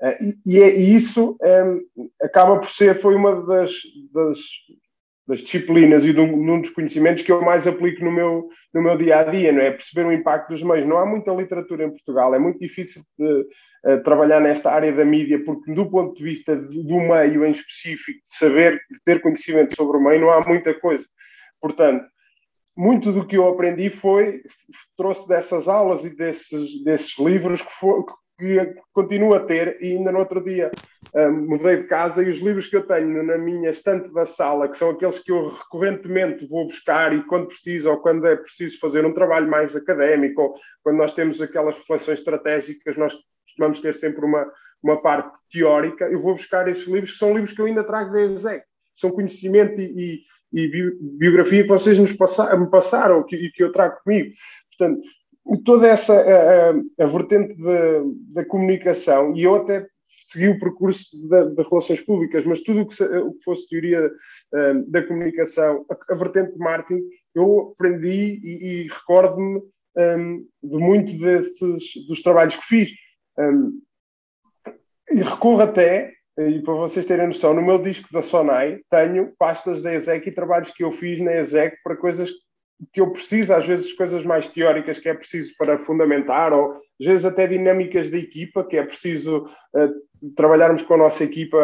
Uh, 0.00 0.36
e, 0.46 0.58
e, 0.58 0.62
é, 0.62 0.76
e, 0.78 0.94
isso 0.94 1.36
um, 1.42 1.46
ehm, 1.46 1.80
acaba 2.22 2.58
por 2.58 2.68
ser, 2.68 3.00
foi 3.00 3.16
uma 3.16 3.44
das, 3.46 3.72
das 4.12 4.38
das 5.28 5.40
disciplinas 5.40 6.06
e 6.06 6.12
de 6.14 6.20
um, 6.20 6.60
dos 6.60 6.70
conhecimentos 6.70 7.22
que 7.22 7.30
eu 7.30 7.42
mais 7.42 7.66
aplico 7.66 8.02
no 8.02 8.10
meu, 8.10 8.48
no 8.72 8.82
meu 8.82 8.96
dia 8.96 9.18
a 9.18 9.24
dia, 9.24 9.52
não 9.52 9.60
é? 9.60 9.70
Perceber 9.70 10.06
o 10.06 10.12
impacto 10.12 10.48
dos 10.48 10.62
meios. 10.62 10.86
Não 10.86 10.96
há 10.96 11.04
muita 11.04 11.34
literatura 11.34 11.84
em 11.84 11.90
Portugal, 11.90 12.34
é 12.34 12.38
muito 12.38 12.58
difícil 12.58 13.02
de, 13.18 13.46
uh, 13.84 14.02
trabalhar 14.02 14.40
nesta 14.40 14.72
área 14.72 14.90
da 14.90 15.04
mídia, 15.04 15.44
porque 15.44 15.70
do 15.74 15.84
ponto 15.84 16.16
de 16.16 16.24
vista 16.24 16.56
do 16.56 16.98
meio 16.98 17.44
em 17.44 17.50
específico, 17.50 18.18
de 18.22 18.36
saber, 18.36 18.80
de 18.90 19.02
ter 19.04 19.20
conhecimento 19.20 19.76
sobre 19.76 19.98
o 19.98 20.00
meio, 20.02 20.22
não 20.22 20.30
há 20.30 20.40
muita 20.40 20.72
coisa. 20.72 21.04
Portanto, 21.60 22.06
muito 22.74 23.12
do 23.12 23.26
que 23.26 23.36
eu 23.36 23.46
aprendi 23.48 23.90
foi, 23.90 24.40
trouxe 24.96 25.28
dessas 25.28 25.68
aulas 25.68 26.02
e 26.04 26.16
desses, 26.16 26.82
desses 26.84 27.18
livros 27.18 27.60
que, 27.60 27.72
for, 27.72 28.06
que 28.38 28.74
continuo 28.92 29.34
a 29.34 29.40
ter 29.40 29.78
e 29.82 29.96
ainda 29.96 30.12
no 30.12 30.20
outro 30.20 30.42
dia 30.42 30.70
um, 31.14 31.32
mudei 31.48 31.78
de 31.78 31.84
casa 31.84 32.22
e 32.22 32.30
os 32.30 32.38
livros 32.38 32.68
que 32.68 32.76
eu 32.76 32.86
tenho 32.86 33.22
na 33.24 33.36
minha 33.36 33.70
estante 33.70 34.12
da 34.14 34.24
sala, 34.24 34.68
que 34.68 34.76
são 34.76 34.90
aqueles 34.90 35.18
que 35.18 35.32
eu 35.32 35.48
recorrentemente 35.48 36.46
vou 36.46 36.64
buscar 36.64 37.12
e 37.12 37.24
quando 37.24 37.48
preciso 37.48 37.90
ou 37.90 37.98
quando 37.98 38.26
é 38.26 38.36
preciso 38.36 38.78
fazer 38.78 39.04
um 39.04 39.12
trabalho 39.12 39.50
mais 39.50 39.74
académico 39.74 40.40
ou 40.40 40.54
quando 40.84 40.98
nós 40.98 41.12
temos 41.12 41.42
aquelas 41.42 41.74
reflexões 41.74 42.20
estratégicas, 42.20 42.96
nós 42.96 43.16
costumamos 43.44 43.80
ter 43.80 43.94
sempre 43.94 44.24
uma, 44.24 44.46
uma 44.82 45.00
parte 45.02 45.36
teórica, 45.50 46.04
eu 46.06 46.20
vou 46.20 46.34
buscar 46.34 46.68
esses 46.68 46.86
livros 46.86 47.12
que 47.12 47.18
são 47.18 47.32
livros 47.32 47.52
que 47.52 47.60
eu 47.60 47.66
ainda 47.66 47.82
trago 47.82 48.12
da 48.12 48.22
ESEC, 48.22 48.62
são 48.94 49.10
conhecimento 49.10 49.80
e, 49.80 50.22
e, 50.52 50.62
e 50.62 50.92
biografia 51.18 51.62
que 51.62 51.68
vocês 51.68 51.98
nos 51.98 52.12
passaram, 52.12 52.60
me 52.60 52.70
passaram 52.70 53.24
e 53.32 53.50
que 53.50 53.64
eu 53.64 53.72
trago 53.72 53.98
comigo. 54.04 54.32
Portanto, 54.76 55.00
toda 55.64 55.86
essa 55.86 56.14
a, 56.14 56.70
a, 56.70 57.04
a 57.04 57.06
vertente 57.06 57.54
da 58.32 58.44
comunicação, 58.44 59.34
e 59.34 59.44
eu 59.44 59.54
até 59.54 59.86
segui 60.26 60.48
o 60.48 60.60
percurso 60.60 61.16
de, 61.16 61.62
relações 61.62 62.00
públicas, 62.02 62.44
mas 62.44 62.62
tudo 62.62 62.82
o 62.82 62.86
que, 62.86 63.02
o 63.02 63.32
que 63.32 63.44
fosse 63.44 63.68
teoria 63.68 64.06
uh, 64.06 64.90
da 64.90 65.02
comunicação, 65.02 65.86
a, 65.90 66.12
a, 66.12 66.16
vertente 66.16 66.52
de 66.52 66.58
marketing, 66.58 67.02
eu 67.34 67.72
aprendi 67.72 68.40
e, 68.42 68.66
e 68.66 68.88
recordo-me 68.88 69.62
um, 69.96 70.46
de 70.62 70.76
muito 70.76 71.18
desses, 71.18 72.06
dos 72.06 72.22
trabalhos 72.22 72.56
que 72.56 72.64
fiz. 72.64 72.90
Um, 73.38 73.80
e 75.10 75.22
recorro 75.22 75.62
até, 75.62 76.12
e 76.38 76.60
para 76.60 76.74
vocês 76.74 77.06
terem 77.06 77.26
noção, 77.26 77.54
no 77.54 77.62
meu 77.62 77.78
disco 77.82 78.12
da 78.12 78.22
Sonai 78.22 78.80
tenho 78.90 79.32
pastas 79.38 79.82
da 79.82 79.94
ESEC 79.94 80.28
e 80.28 80.34
trabalhos 80.34 80.70
que 80.70 80.84
eu 80.84 80.92
fiz 80.92 81.18
na 81.20 81.40
ESEC 81.40 81.76
para 81.82 81.96
coisas 81.96 82.30
que 82.30 82.38
eu 82.94 83.10
preciso, 83.10 83.52
às 83.52 83.66
vezes 83.66 83.92
coisas 83.92 84.22
mais 84.22 84.48
teóricas 84.48 84.98
que 84.98 85.08
é 85.08 85.14
preciso 85.14 85.52
para 85.56 85.78
fundamentar, 85.78 86.52
ou 86.52 86.74
às 87.00 87.06
vezes 87.06 87.24
até 87.24 87.46
dinâmicas 87.46 88.10
da 88.10 88.18
equipa, 88.18 88.64
que 88.64 88.76
é 88.76 88.84
preciso 88.84 89.46
uh, 89.74 90.32
trabalharmos 90.36 90.82
com 90.82 90.94
a 90.94 90.98
nossa 90.98 91.24
equipa, 91.24 91.56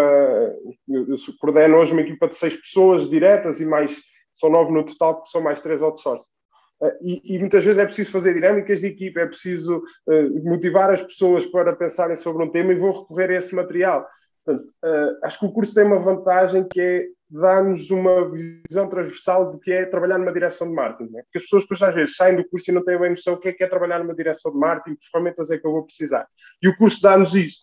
eu, 0.89 1.09
eu 1.09 1.17
coordeno 1.41 1.77
hoje 1.77 1.93
uma 1.93 2.03
equipa 2.03 2.29
de 2.29 2.37
seis 2.37 2.57
pessoas 2.57 3.09
diretas 3.09 3.61
e 3.61 3.65
mais, 3.65 3.97
são 4.33 4.51
nove 4.51 4.73
no 4.73 4.85
total, 4.85 5.23
que 5.23 5.31
são 5.31 5.41
mais 5.41 5.61
três 5.61 5.83
outsourcing. 5.83 6.29
Uh, 6.81 6.91
e, 7.01 7.37
e, 7.37 7.39
muitas 7.39 7.65
vezes 7.65 7.79
é 7.79 7.85
preciso 7.85 8.11
fazer 8.11 8.35
dinâmicas 8.35 8.81
de 8.81 8.89
equipa, 8.89 9.21
é 9.21 9.27
preciso 9.27 9.79
uh, 10.09 10.49
motivar 10.49 10.91
as 10.91 11.03
pessoas 11.03 11.47
para 11.47 11.77
pensarem 11.77 12.17
sobre 12.17 12.45
um 12.45 12.51
tema 12.51 12.73
e 12.73 12.77
vou 12.77 13.03
recorrer 13.03 13.31
a 13.31 13.39
esse 13.39 13.55
material. 13.55 14.07
Portanto, 14.45 14.69
acho 15.23 15.39
que 15.39 15.47
o 15.47 15.53
curso 15.53 15.73
tem 15.73 15.85
uma 15.85 15.99
vantagem 15.99 16.69
que 16.71 16.79
é 16.79 17.07
dá-nos 17.35 17.91
uma 17.91 18.31
visão 18.31 18.89
transversal 18.89 19.51
do 19.51 19.59
que 19.59 19.73
é 19.73 19.85
trabalhar 19.85 20.19
numa 20.19 20.33
direção 20.33 20.69
de 20.69 20.75
marketing. 20.75 21.11
Né? 21.13 21.23
Porque 21.23 21.39
as 21.39 21.45
pessoas 21.45 21.63
depois 21.65 21.83
às 21.83 21.95
vezes 21.95 22.17
saem 22.17 22.37
do 22.37 22.49
curso 22.49 22.71
e 22.71 22.75
não 22.75 22.85
têm 22.85 22.99
bem 22.99 23.11
noção 23.11 23.35
do 23.35 23.41
que 23.41 23.49
é, 23.49 23.53
que 23.53 23.65
é 23.65 23.67
trabalhar 23.67 23.99
numa 23.99 24.15
direção 24.15 24.53
de 24.53 24.59
marketing, 24.59 24.97
que 24.97 25.11
ferramentas 25.11 25.51
é 25.51 25.59
que 25.59 25.67
eu 25.67 25.73
vou 25.73 25.85
precisar. 25.85 26.27
E 26.63 26.69
o 26.69 26.77
curso 26.77 27.03
dá-nos 27.03 27.35
isso, 27.35 27.63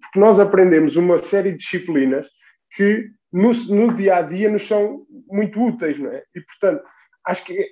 porque 0.00 0.18
nós 0.18 0.38
aprendemos 0.38 0.96
uma 0.96 1.18
série 1.18 1.52
de 1.52 1.58
disciplinas 1.58 2.26
que 2.74 3.10
no, 3.30 3.52
no 3.52 3.94
dia 3.94 4.16
a 4.16 4.22
dia 4.22 4.50
nos 4.50 4.66
são 4.66 5.06
muito 5.28 5.60
úteis, 5.62 5.98
não 5.98 6.10
é? 6.10 6.22
E 6.34 6.40
portanto, 6.40 6.82
acho 7.26 7.44
que, 7.44 7.68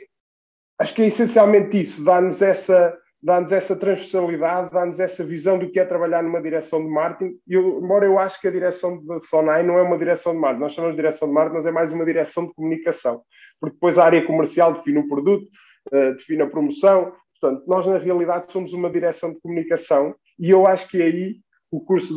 acho 0.78 0.94
que 0.94 1.02
é 1.02 1.06
essencialmente 1.06 1.80
isso, 1.80 2.04
dá-nos 2.04 2.42
essa 2.42 2.94
dá-nos 3.24 3.52
essa 3.52 3.74
transversalidade, 3.74 4.70
dá-nos 4.70 5.00
essa 5.00 5.24
visão 5.24 5.58
do 5.58 5.70
que 5.70 5.80
é 5.80 5.84
trabalhar 5.84 6.22
numa 6.22 6.42
direção 6.42 6.84
de 6.84 6.90
marketing. 6.90 7.38
E 7.48 7.54
eu, 7.54 7.82
embora 7.82 8.04
eu 8.04 8.18
acho 8.18 8.38
que 8.38 8.46
a 8.46 8.50
direção 8.50 9.02
da 9.02 9.18
Sonai 9.22 9.62
não 9.62 9.78
é 9.78 9.82
uma 9.82 9.96
direção 9.96 10.34
de 10.34 10.38
marketing, 10.38 10.60
nós 10.60 10.72
chamamos 10.72 10.94
de 10.94 11.02
direção 11.02 11.28
de 11.28 11.34
marketing, 11.34 11.56
mas 11.56 11.66
é 11.66 11.70
mais 11.70 11.92
uma 11.92 12.04
direção 12.04 12.46
de 12.46 12.52
comunicação, 12.52 13.22
porque 13.58 13.74
depois 13.74 13.96
a 13.96 14.04
área 14.04 14.26
comercial 14.26 14.74
define 14.74 14.98
o 14.98 15.08
produto, 15.08 15.48
uh, 15.90 16.12
define 16.14 16.42
a 16.42 16.50
promoção. 16.50 17.12
Portanto, 17.40 17.64
nós 17.66 17.86
na 17.86 17.96
realidade 17.96 18.52
somos 18.52 18.74
uma 18.74 18.90
direção 18.90 19.32
de 19.32 19.40
comunicação 19.40 20.14
e 20.38 20.50
eu 20.50 20.66
acho 20.66 20.86
que 20.88 21.00
aí 21.00 21.36
o 21.70 21.80
curso 21.80 22.16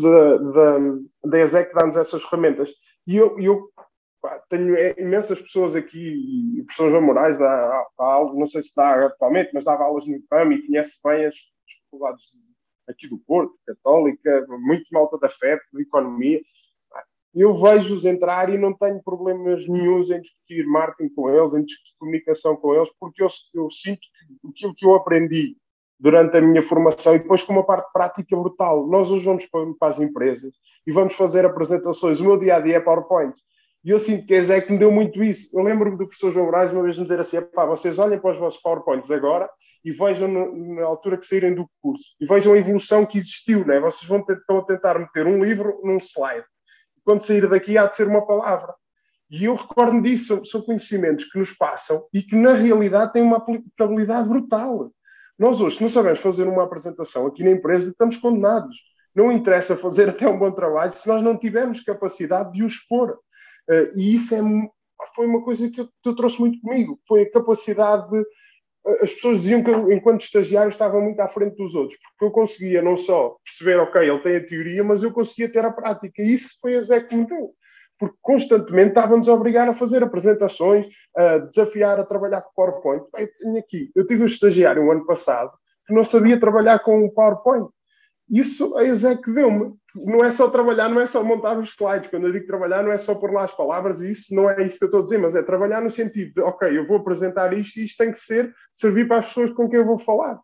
da 1.24 1.40
ESEC 1.40 1.74
dá-nos 1.74 1.96
essas 1.96 2.22
ferramentas. 2.24 2.70
E 3.08 3.16
eu, 3.16 3.40
eu 3.40 3.70
Tenho 4.50 4.76
imensas 5.00 5.40
pessoas 5.40 5.76
aqui, 5.76 6.60
o 6.62 6.66
professor 6.66 6.90
João 6.90 7.02
Moraes 7.02 7.38
dá, 7.38 7.86
dá, 7.98 8.34
não 8.34 8.48
sei 8.48 8.64
se 8.64 8.76
dá 8.76 9.06
atualmente, 9.06 9.52
mas 9.54 9.64
dava 9.64 9.84
aulas 9.84 10.08
no 10.08 10.16
IPAM 10.16 10.54
e 10.54 10.66
conhece 10.66 10.98
bem 11.04 11.26
as, 11.26 11.36
as 11.36 11.74
faculdades 11.84 12.26
aqui 12.88 13.08
do 13.08 13.20
Porto, 13.20 13.54
Católica, 13.66 14.46
muito 14.60 14.86
malta 14.92 15.18
da 15.20 15.30
FEP, 15.30 15.62
de 15.74 15.82
Economia. 15.84 16.42
Eu 17.36 17.54
vejo-os 17.60 18.06
entrar 18.06 18.50
e 18.50 18.58
não 18.58 18.74
tenho 18.74 19.02
problemas 19.04 19.68
nenhums 19.68 20.10
em 20.10 20.22
discutir 20.22 20.66
marketing 20.66 21.14
com 21.14 21.30
eles, 21.30 21.54
em 21.54 21.64
discutir 21.64 21.94
comunicação 22.00 22.56
com 22.56 22.74
eles, 22.74 22.90
porque 23.00 23.22
eu, 23.22 23.28
eu 23.54 23.70
sinto 23.70 24.00
que 24.00 24.48
aquilo 24.48 24.74
que 24.74 24.86
eu 24.86 24.96
aprendi 24.96 25.56
durante 26.00 26.38
a 26.38 26.42
minha 26.42 26.62
formação 26.62 27.16
e 27.16 27.20
depois 27.20 27.44
com 27.44 27.54
uma 27.54 27.66
parte 27.66 27.92
prática 27.92 28.36
brutal. 28.36 28.88
Nós 28.88 29.12
hoje 29.12 29.26
vamos 29.26 29.46
para 29.46 29.90
as 29.90 30.00
empresas 30.00 30.54
e 30.86 30.92
vamos 30.92 31.14
fazer 31.14 31.46
apresentações. 31.46 32.20
O 32.20 32.24
meu 32.24 32.40
dia 32.40 32.56
a 32.56 32.60
dia 32.60 32.78
é 32.78 32.80
PowerPoint 32.80 33.36
e 33.84 33.90
eu 33.90 34.00
sinto 34.00 34.26
que 34.26 34.36
a 34.36 34.62
que 34.62 34.72
me 34.72 34.80
deu 34.80 34.92
muito 34.92 35.24
isso. 35.24 35.50
Eu 35.54 35.64
lembro-me 35.64 35.98
do 35.98 36.08
professor 36.08 36.32
João 36.34 36.46
Moraes 36.46 36.72
uma 36.72 36.84
vez 36.84 36.98
me 36.98 37.04
dizer 37.04 37.20
assim: 37.20 37.42
pá, 37.42 37.66
vocês 37.66 37.98
olhem 38.00 38.20
para 38.20 38.32
os 38.32 38.38
vossos 38.38 38.62
PowerPoints 38.62 39.10
agora 39.12 39.50
e 39.84 39.92
vejam 39.92 40.28
no, 40.28 40.76
na 40.76 40.86
altura 40.86 41.18
que 41.18 41.26
saírem 41.26 41.54
do 41.54 41.70
curso 41.82 42.04
e 42.20 42.26
vejam 42.26 42.54
a 42.54 42.58
evolução 42.58 43.06
que 43.06 43.18
existiu. 43.18 43.66
Né? 43.66 43.80
Vocês 43.80 44.08
vão 44.08 44.26
estão 44.28 44.58
a 44.58 44.66
tentar 44.66 45.00
meter 45.00 45.26
um 45.26 45.44
livro 45.44 45.80
num 45.84 45.98
slide. 45.98 46.46
E 46.98 47.02
quando 47.06 47.22
sair 47.22 47.48
daqui 47.48 47.78
há 47.78 47.86
de 47.86 47.96
ser 47.96 48.08
uma 48.08 48.26
palavra. 48.26 48.74
E 49.30 49.46
eu 49.46 49.56
recordo 49.56 50.02
disso, 50.02 50.28
são, 50.28 50.46
são 50.46 50.62
conhecimentos 50.62 51.26
que 51.26 51.38
nos 51.38 51.52
passam 51.52 52.06
e 52.14 52.22
que 52.22 52.36
na 52.36 52.54
realidade 52.54 53.14
têm 53.14 53.22
uma 53.22 53.38
aplicabilidade 53.38 54.28
brutal. 54.28 54.90
Nós 55.38 55.62
hoje, 55.62 55.76
se 55.76 55.82
não 55.82 55.90
sabemos 55.90 56.20
fazer 56.20 56.48
uma 56.48 56.64
apresentação 56.64 57.28
aqui 57.28 57.44
na 57.44 57.52
empresa, 57.52 57.92
estamos 57.92 58.18
condenados. 58.18 58.76
Não 59.14 59.32
interessa 59.32 59.76
fazer 59.76 60.10
até 60.10 60.28
um 60.28 60.40
bom 60.40 60.52
trabalho 60.52 60.92
se 60.92 61.08
nós 61.08 61.22
não 61.22 61.38
tivermos 61.38 61.82
capacidade 61.82 62.54
de 62.54 62.64
o 62.64 62.68
expor. 62.68 63.18
Uh, 63.70 63.98
e 63.98 64.16
isso 64.16 64.34
é, 64.34 64.40
foi 65.16 65.26
uma 65.26 65.44
coisa 65.44 65.70
que 65.70 65.82
eu, 65.82 65.88
que 66.02 66.10
eu, 66.10 66.16
trouxe 66.16 66.40
muito 66.40 66.60
comigo, 66.62 67.00
foi 67.08 67.24
a 67.24 67.32
capacidade 67.32 68.10
de, 68.10 68.20
eh, 68.20 69.00
as 69.02 69.12
pessoas 69.14 69.42
diziam 69.42 69.64
que 69.64 69.70
eu, 69.70 69.92
enquanto 69.92 70.22
estagiário, 70.22 70.70
estava 70.70 71.00
muito 71.02 71.20
à 71.20 71.28
frente 71.28 71.58
dos 71.58 71.76
outros, 71.76 72.00
porque 72.00 72.26
eu 72.26 72.32
conseguia 72.32 72.82
não 72.82 72.96
só 72.96 73.36
perceber, 73.44 73.80
ok, 73.80 74.10
ele 74.10 74.20
tem 74.20 74.36
a 74.38 74.48
teoria, 74.48 74.84
mas 74.84 75.04
eu 75.04 75.12
conseguia 75.12 75.52
ter 75.52 75.66
a 75.66 75.72
prática. 75.72 76.22
E 76.22 76.34
isso 76.34 76.50
foi 76.62 76.76
a 76.76 76.82
Zé 76.82 77.02
que 77.02 77.16
me 77.16 77.26
deu. 77.26 77.52
Porque 78.00 78.16
constantemente 78.22 78.90
estávamos 78.90 79.28
a 79.28 79.34
obrigar 79.34 79.68
a 79.68 79.74
fazer 79.74 80.04
apresentações, 80.04 80.88
a 81.16 81.40
desafiar 81.40 82.00
a 82.00 82.06
trabalhar 82.06 82.42
com 82.42 82.54
PowerPoint. 82.56 83.04
Tenho 83.12 83.58
aqui, 83.58 83.92
eu 83.96 84.06
tive 84.06 84.24
um 84.24 84.28
estagiário 84.28 84.84
um 84.84 84.92
ano 84.92 85.06
passado 85.06 85.52
que 85.88 85.94
não 85.94 86.04
sabia 86.04 86.40
trabalhar 86.40 86.80
com 86.80 87.04
o 87.04 87.12
PowerPoint. 87.12 87.68
Isso 88.30 88.78
a 88.78 88.94
Zé 88.94 89.16
que 89.16 89.32
deu-me 89.32 89.74
não 89.96 90.24
é 90.24 90.32
só 90.32 90.50
trabalhar, 90.50 90.90
não 90.90 91.02
é 91.02 91.06
só 91.06 91.24
montar 91.24 91.58
os 91.58 91.70
slides. 91.70 92.10
Quando 92.10 92.28
eu 92.28 92.34
digo 92.34 92.46
trabalhar, 92.46 92.84
não 92.84 92.92
é 92.92 92.98
só 92.98 93.16
pôr 93.16 93.32
lá 93.32 93.44
as 93.44 93.56
palavras, 93.56 94.02
e 94.02 94.12
isso 94.12 94.36
não 94.36 94.50
é 94.50 94.66
isso 94.66 94.78
que 94.78 94.84
eu 94.84 94.88
estou 94.88 95.00
a 95.00 95.04
dizer, 95.04 95.18
mas 95.18 95.36
é 95.36 95.42
trabalhar 95.42 95.82
no 95.82 95.90
sentido 95.90 96.34
de, 96.34 96.42
ok, 96.42 96.78
eu 96.78 96.86
vou 96.86 96.98
apresentar 96.98 97.58
isto 97.58 97.78
e 97.78 97.86
isto 97.86 97.98
tem 97.98 98.12
que 98.12 98.20
ser, 98.20 98.54
servir 98.74 99.08
para 99.08 99.20
as 99.20 99.28
pessoas 99.28 99.52
com 99.52 99.70
quem 99.70 99.80
eu 99.80 99.86
vou 99.86 99.98
falar. 99.98 100.40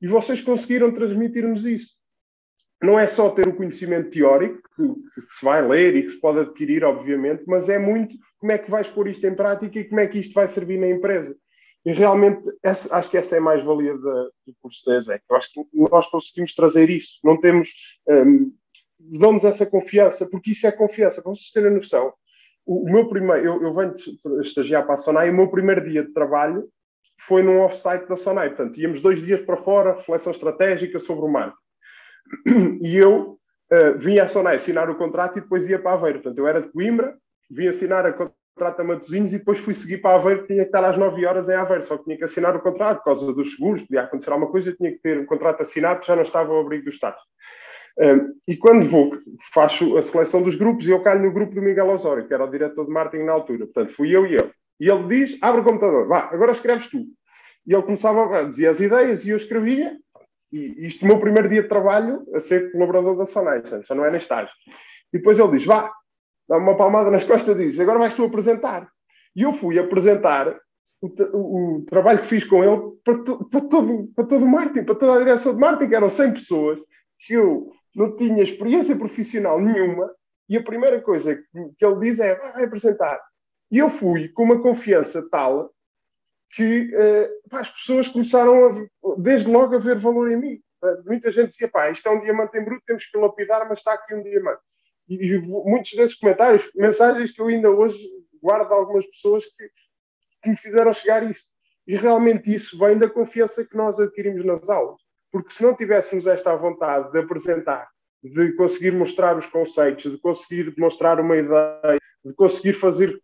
E 0.00 0.08
vocês 0.08 0.42
conseguiram 0.42 0.92
transmitir-nos 0.92 1.64
isso. 1.64 1.92
Não 2.82 2.98
é 2.98 3.06
só 3.06 3.30
ter 3.30 3.46
o 3.46 3.54
conhecimento 3.54 4.10
teórico, 4.10 4.60
que, 4.74 5.20
se 5.20 5.44
vai 5.44 5.66
ler 5.66 5.94
e 5.94 6.02
que 6.02 6.10
se 6.10 6.20
pode 6.20 6.40
adquirir, 6.40 6.84
obviamente, 6.84 7.44
mas 7.46 7.68
é 7.68 7.78
muito 7.78 8.16
como 8.38 8.50
é 8.50 8.58
que 8.58 8.70
vais 8.70 8.88
pôr 8.88 9.06
isto 9.06 9.24
em 9.24 9.34
prática 9.34 9.78
e 9.78 9.84
como 9.84 10.00
é 10.00 10.06
que 10.08 10.18
isto 10.18 10.34
vai 10.34 10.48
servir 10.48 10.78
na 10.78 10.88
empresa. 10.88 11.36
E 11.84 11.92
realmente 11.92 12.48
essa, 12.62 12.94
acho 12.94 13.10
que 13.10 13.16
essa 13.16 13.34
é 13.34 13.38
a 13.38 13.42
mais-valia 13.42 13.96
do 13.96 14.32
curso 14.60 14.84
da 14.86 14.96
ESEC. 14.96 15.24
Eu 15.28 15.36
acho 15.36 15.52
que 15.52 15.60
nós 15.72 16.06
conseguimos 16.08 16.54
trazer 16.54 16.88
isso. 16.90 17.18
Não 17.24 17.40
temos. 17.40 17.70
Um, 18.08 18.52
dão-nos 18.98 19.44
essa 19.44 19.66
confiança, 19.66 20.26
porque 20.26 20.52
isso 20.52 20.66
é 20.66 20.72
confiança. 20.72 21.20
Para 21.20 21.34
vocês 21.34 21.50
terem 21.50 21.72
noção, 21.72 22.12
o, 22.64 22.88
o 22.88 22.92
meu 22.92 23.08
primeiro, 23.08 23.44
eu, 23.44 23.62
eu 23.62 23.74
venho 23.74 23.96
estagiar 24.40 24.84
para 24.84 24.94
a 24.94 24.98
Sonai, 24.98 25.30
o 25.30 25.34
meu 25.34 25.50
primeiro 25.50 25.82
dia 25.82 26.04
de 26.04 26.12
trabalho 26.12 26.68
foi 27.26 27.42
num 27.42 27.60
off-site 27.60 28.08
da 28.08 28.16
Sonai. 28.16 28.48
Portanto, 28.50 28.78
íamos 28.80 29.00
dois 29.00 29.20
dias 29.22 29.40
para 29.40 29.56
fora, 29.56 29.94
reflexão 29.94 30.32
estratégica 30.32 31.00
sobre 31.00 31.24
o 31.24 31.28
mar. 31.28 31.54
E 32.80 32.96
eu 32.96 33.38
uh, 33.72 33.98
vinha 33.98 34.24
à 34.24 34.28
Sonai 34.28 34.56
assinar 34.56 34.88
o 34.88 34.96
contrato 34.96 35.38
e 35.38 35.42
depois 35.42 35.68
ia 35.68 35.78
para 35.78 35.94
Aveiro. 35.94 36.20
Portanto, 36.20 36.38
eu 36.38 36.46
era 36.46 36.62
de 36.62 36.68
Coimbra, 36.68 37.16
vim 37.50 37.66
assinar 37.66 38.06
a 38.06 38.12
contrato 38.54 38.80
a 38.80 38.84
Matosinhos 38.84 39.32
e 39.32 39.38
depois 39.38 39.58
fui 39.58 39.74
seguir 39.74 39.98
para 39.98 40.16
Aveiro, 40.16 40.46
tinha 40.46 40.62
que 40.62 40.68
estar 40.68 40.84
às 40.84 40.96
9 40.96 41.24
horas 41.26 41.48
em 41.48 41.54
Aveiro, 41.54 41.84
só 41.84 41.96
que 41.96 42.04
tinha 42.04 42.16
que 42.16 42.24
assinar 42.24 42.54
o 42.54 42.60
contrato 42.60 42.98
por 42.98 43.04
causa 43.04 43.32
dos 43.32 43.54
seguros, 43.54 43.82
podia 43.82 44.02
acontecer 44.02 44.30
alguma 44.30 44.50
coisa, 44.50 44.70
eu 44.70 44.76
tinha 44.76 44.92
que 44.92 44.98
ter 44.98 45.18
o 45.18 45.26
contrato 45.26 45.62
assinado, 45.62 46.04
já 46.04 46.14
não 46.14 46.22
estava 46.22 46.52
ao 46.52 46.60
abrigo 46.60 46.84
do 46.84 46.90
Estado 46.90 47.16
e 48.48 48.56
quando 48.56 48.88
vou, 48.88 49.12
faço 49.52 49.96
a 49.96 50.02
seleção 50.02 50.42
dos 50.42 50.54
grupos 50.54 50.86
e 50.86 50.90
eu 50.90 51.02
caio 51.02 51.22
no 51.22 51.32
grupo 51.32 51.54
do 51.54 51.62
Miguel 51.62 51.90
Osório, 51.90 52.26
que 52.26 52.32
era 52.32 52.44
o 52.44 52.50
diretor 52.50 52.86
de 52.86 52.90
marketing 52.90 53.24
na 53.24 53.32
altura. 53.32 53.66
Portanto, 53.66 53.92
fui 53.94 54.14
eu 54.14 54.26
e 54.26 54.34
ele. 54.34 54.50
E 54.80 54.88
ele 54.88 55.06
diz: 55.08 55.38
abre 55.42 55.60
o 55.60 55.64
computador, 55.64 56.08
vá, 56.08 56.30
agora 56.32 56.52
escreves 56.52 56.86
tu. 56.86 57.04
E 57.66 57.72
ele 57.72 57.82
começava 57.82 58.38
a 58.38 58.42
dizer 58.44 58.68
as 58.68 58.80
ideias 58.80 59.24
e 59.24 59.30
eu 59.30 59.36
escrevia. 59.36 59.96
E 60.50 60.86
isto, 60.86 61.04
o 61.04 61.06
meu 61.08 61.18
primeiro 61.18 61.48
dia 61.48 61.62
de 61.62 61.68
trabalho, 61.68 62.26
a 62.34 62.40
ser 62.40 62.72
colaborador 62.72 63.16
da 63.16 63.26
Sonai, 63.26 63.62
já 63.64 63.94
não 63.94 64.04
é 64.04 64.10
na 64.10 64.18
estágio. 64.18 64.52
E 65.12 65.18
depois 65.18 65.38
ele 65.38 65.52
diz: 65.52 65.64
vá, 65.64 65.92
dá-me 66.48 66.62
uma 66.62 66.76
palmada 66.76 67.10
nas 67.10 67.24
costas 67.24 67.56
e 67.56 67.66
diz: 67.66 67.80
agora 67.80 67.98
vais 67.98 68.14
tu 68.14 68.24
apresentar. 68.24 68.88
E 69.34 69.42
eu 69.42 69.52
fui 69.52 69.78
apresentar 69.78 70.54
o, 71.00 71.08
o, 71.36 71.76
o 71.76 71.84
trabalho 71.86 72.20
que 72.20 72.26
fiz 72.26 72.44
com 72.44 72.62
ele 72.62 72.80
para, 73.04 73.18
to, 73.24 73.44
para, 73.48 73.60
todo, 73.62 74.08
para 74.14 74.24
todo 74.24 74.44
o 74.44 74.48
marketing, 74.48 74.84
para 74.84 74.94
toda 74.94 75.14
a 75.14 75.18
direção 75.18 75.54
de 75.54 75.60
marketing, 75.60 75.94
eram 75.94 76.08
100 76.08 76.32
pessoas 76.32 76.78
que 77.26 77.34
eu 77.34 77.72
não 77.94 78.16
tinha 78.16 78.42
experiência 78.42 78.96
profissional 78.96 79.60
nenhuma, 79.60 80.10
e 80.48 80.56
a 80.56 80.62
primeira 80.62 81.00
coisa 81.00 81.36
que 81.36 81.84
ele 81.84 82.00
diz 82.00 82.18
é: 82.18 82.34
vai 82.34 82.64
apresentar. 82.64 83.20
E 83.70 83.78
eu 83.78 83.88
fui 83.88 84.28
com 84.28 84.44
uma 84.44 84.60
confiança 84.60 85.26
tal 85.30 85.72
que 86.50 86.90
uh, 86.94 87.48
pá, 87.48 87.60
as 87.60 87.70
pessoas 87.70 88.08
começaram, 88.08 88.66
a, 88.66 89.14
desde 89.16 89.50
logo, 89.50 89.74
a 89.74 89.78
ver 89.78 89.96
valor 89.96 90.30
em 90.30 90.36
mim. 90.36 90.60
Muita 91.06 91.30
gente 91.30 91.50
dizia: 91.50 91.68
pá, 91.68 91.90
isto 91.90 92.06
é 92.06 92.12
um 92.12 92.20
diamante 92.20 92.56
em 92.58 92.64
bruto, 92.64 92.82
temos 92.86 93.06
que 93.06 93.16
lapidar, 93.16 93.66
mas 93.68 93.78
está 93.78 93.94
aqui 93.94 94.14
um 94.14 94.22
diamante. 94.22 94.60
E, 95.20 95.38
muitos 95.38 95.92
desses 95.92 96.18
comentários, 96.18 96.70
mensagens 96.74 97.30
que 97.30 97.40
eu 97.40 97.48
ainda 97.48 97.70
hoje 97.70 97.98
guardo 98.42 98.72
algumas 98.72 99.06
pessoas 99.06 99.44
que, 99.44 99.70
que 100.42 100.50
me 100.50 100.56
fizeram 100.56 100.92
chegar 100.92 101.28
isso. 101.28 101.44
E 101.86 101.96
realmente 101.96 102.54
isso 102.54 102.78
vem 102.78 102.96
da 102.96 103.08
confiança 103.08 103.64
que 103.64 103.76
nós 103.76 103.98
adquirimos 103.98 104.44
nas 104.44 104.68
aulas. 104.68 105.00
Porque 105.30 105.52
se 105.52 105.62
não 105.62 105.74
tivéssemos 105.74 106.26
esta 106.26 106.54
vontade 106.54 107.10
de 107.10 107.18
apresentar 107.18 107.88
de 108.22 108.52
conseguir 108.52 108.92
mostrar 108.92 109.36
os 109.36 109.46
conceitos, 109.46 110.10
de 110.10 110.18
conseguir 110.18 110.70
demonstrar 110.70 111.18
uma 111.18 111.36
ideia, 111.36 111.98
de 112.24 112.32
conseguir 112.34 112.74
fazer, 112.74 113.20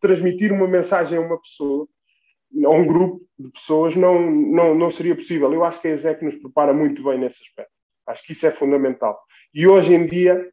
transmitir 0.00 0.52
uma 0.52 0.68
mensagem 0.68 1.16
a 1.16 1.20
uma 1.20 1.40
pessoa, 1.40 1.88
a 2.64 2.70
um 2.70 2.86
grupo 2.86 3.26
de 3.38 3.50
pessoas, 3.50 3.96
não, 3.96 4.30
não, 4.30 4.74
não 4.74 4.90
seria 4.90 5.14
possível. 5.14 5.52
Eu 5.52 5.64
acho 5.64 5.80
que 5.80 5.88
a 5.88 5.92
ESEC 5.92 6.22
nos 6.22 6.36
prepara 6.36 6.74
muito 6.74 7.02
bem 7.02 7.18
nesse 7.18 7.42
aspecto. 7.42 7.72
Acho 8.06 8.22
que 8.26 8.32
isso 8.32 8.46
é 8.46 8.50
fundamental. 8.50 9.18
E 9.54 9.66
hoje 9.66 9.94
em 9.94 10.04
dia, 10.04 10.52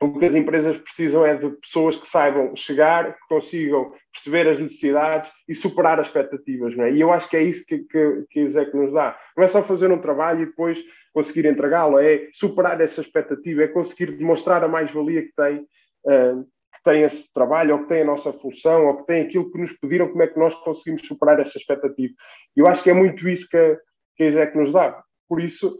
o 0.00 0.16
que 0.16 0.24
as 0.24 0.34
empresas 0.34 0.76
precisam 0.76 1.26
é 1.26 1.34
de 1.34 1.50
pessoas 1.56 1.96
que 1.96 2.06
saibam 2.06 2.54
chegar, 2.54 3.14
que 3.14 3.28
consigam 3.28 3.92
perceber 4.12 4.48
as 4.48 4.58
necessidades 4.60 5.30
e 5.48 5.54
superar 5.54 5.98
as 5.98 6.06
expectativas, 6.06 6.76
não 6.76 6.84
é? 6.84 6.92
E 6.92 7.00
eu 7.00 7.12
acho 7.12 7.28
que 7.28 7.36
é 7.36 7.42
isso 7.42 7.64
que, 7.66 7.78
que, 7.78 8.24
que 8.30 8.40
a 8.40 8.42
ESEC 8.44 8.76
nos 8.76 8.92
dá. 8.92 9.18
Não 9.36 9.42
é 9.42 9.48
só 9.48 9.62
fazer 9.62 9.90
um 9.90 10.00
trabalho 10.00 10.42
e 10.42 10.46
depois 10.46 10.84
conseguir 11.12 11.46
entregá-lo, 11.46 11.98
é 11.98 12.28
superar 12.32 12.80
essa 12.80 13.00
expectativa, 13.00 13.64
é 13.64 13.68
conseguir 13.68 14.12
demonstrar 14.12 14.62
a 14.62 14.68
mais-valia 14.68 15.22
que 15.22 15.32
tem, 15.34 15.56
uh, 16.04 16.44
que 16.44 16.82
tem 16.84 17.02
esse 17.02 17.32
trabalho, 17.32 17.74
ou 17.74 17.82
que 17.82 17.88
tem 17.88 18.02
a 18.02 18.06
nossa 18.06 18.32
função, 18.32 18.86
ou 18.86 18.98
que 18.98 19.06
tem 19.06 19.22
aquilo 19.22 19.50
que 19.50 19.58
nos 19.58 19.72
pediram, 19.72 20.08
como 20.08 20.22
é 20.22 20.28
que 20.28 20.38
nós 20.38 20.54
conseguimos 20.54 21.04
superar 21.04 21.40
essa 21.40 21.58
expectativa. 21.58 22.14
E 22.56 22.60
eu 22.60 22.68
acho 22.68 22.84
que 22.84 22.90
é 22.90 22.94
muito 22.94 23.28
isso 23.28 23.48
que, 23.48 23.78
que 24.16 24.24
a 24.24 24.54
nos 24.54 24.72
dá. 24.72 25.02
Por 25.28 25.40
isso, 25.40 25.76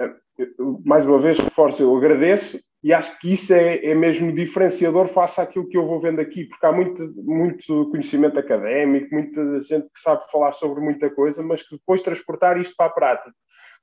uh, 0.00 0.82
mais 0.86 1.04
uma 1.04 1.18
vez, 1.18 1.38
reforço, 1.38 1.82
eu 1.82 1.94
agradeço 1.94 2.58
e 2.82 2.92
acho 2.92 3.18
que 3.18 3.32
isso 3.32 3.52
é, 3.52 3.84
é 3.84 3.94
mesmo 3.94 4.32
diferenciador 4.32 5.08
face 5.08 5.40
àquilo 5.40 5.68
que 5.68 5.76
eu 5.76 5.86
vou 5.86 6.00
vendo 6.00 6.20
aqui, 6.20 6.44
porque 6.44 6.64
há 6.64 6.72
muito, 6.72 7.12
muito 7.16 7.90
conhecimento 7.90 8.38
académico, 8.38 9.12
muita 9.12 9.60
gente 9.62 9.88
que 9.92 10.00
sabe 10.00 10.30
falar 10.30 10.52
sobre 10.52 10.80
muita 10.80 11.10
coisa, 11.10 11.42
mas 11.42 11.62
que 11.62 11.76
depois 11.76 12.02
transportar 12.02 12.56
isto 12.56 12.74
para 12.76 12.86
a 12.86 12.90
prática, 12.90 13.32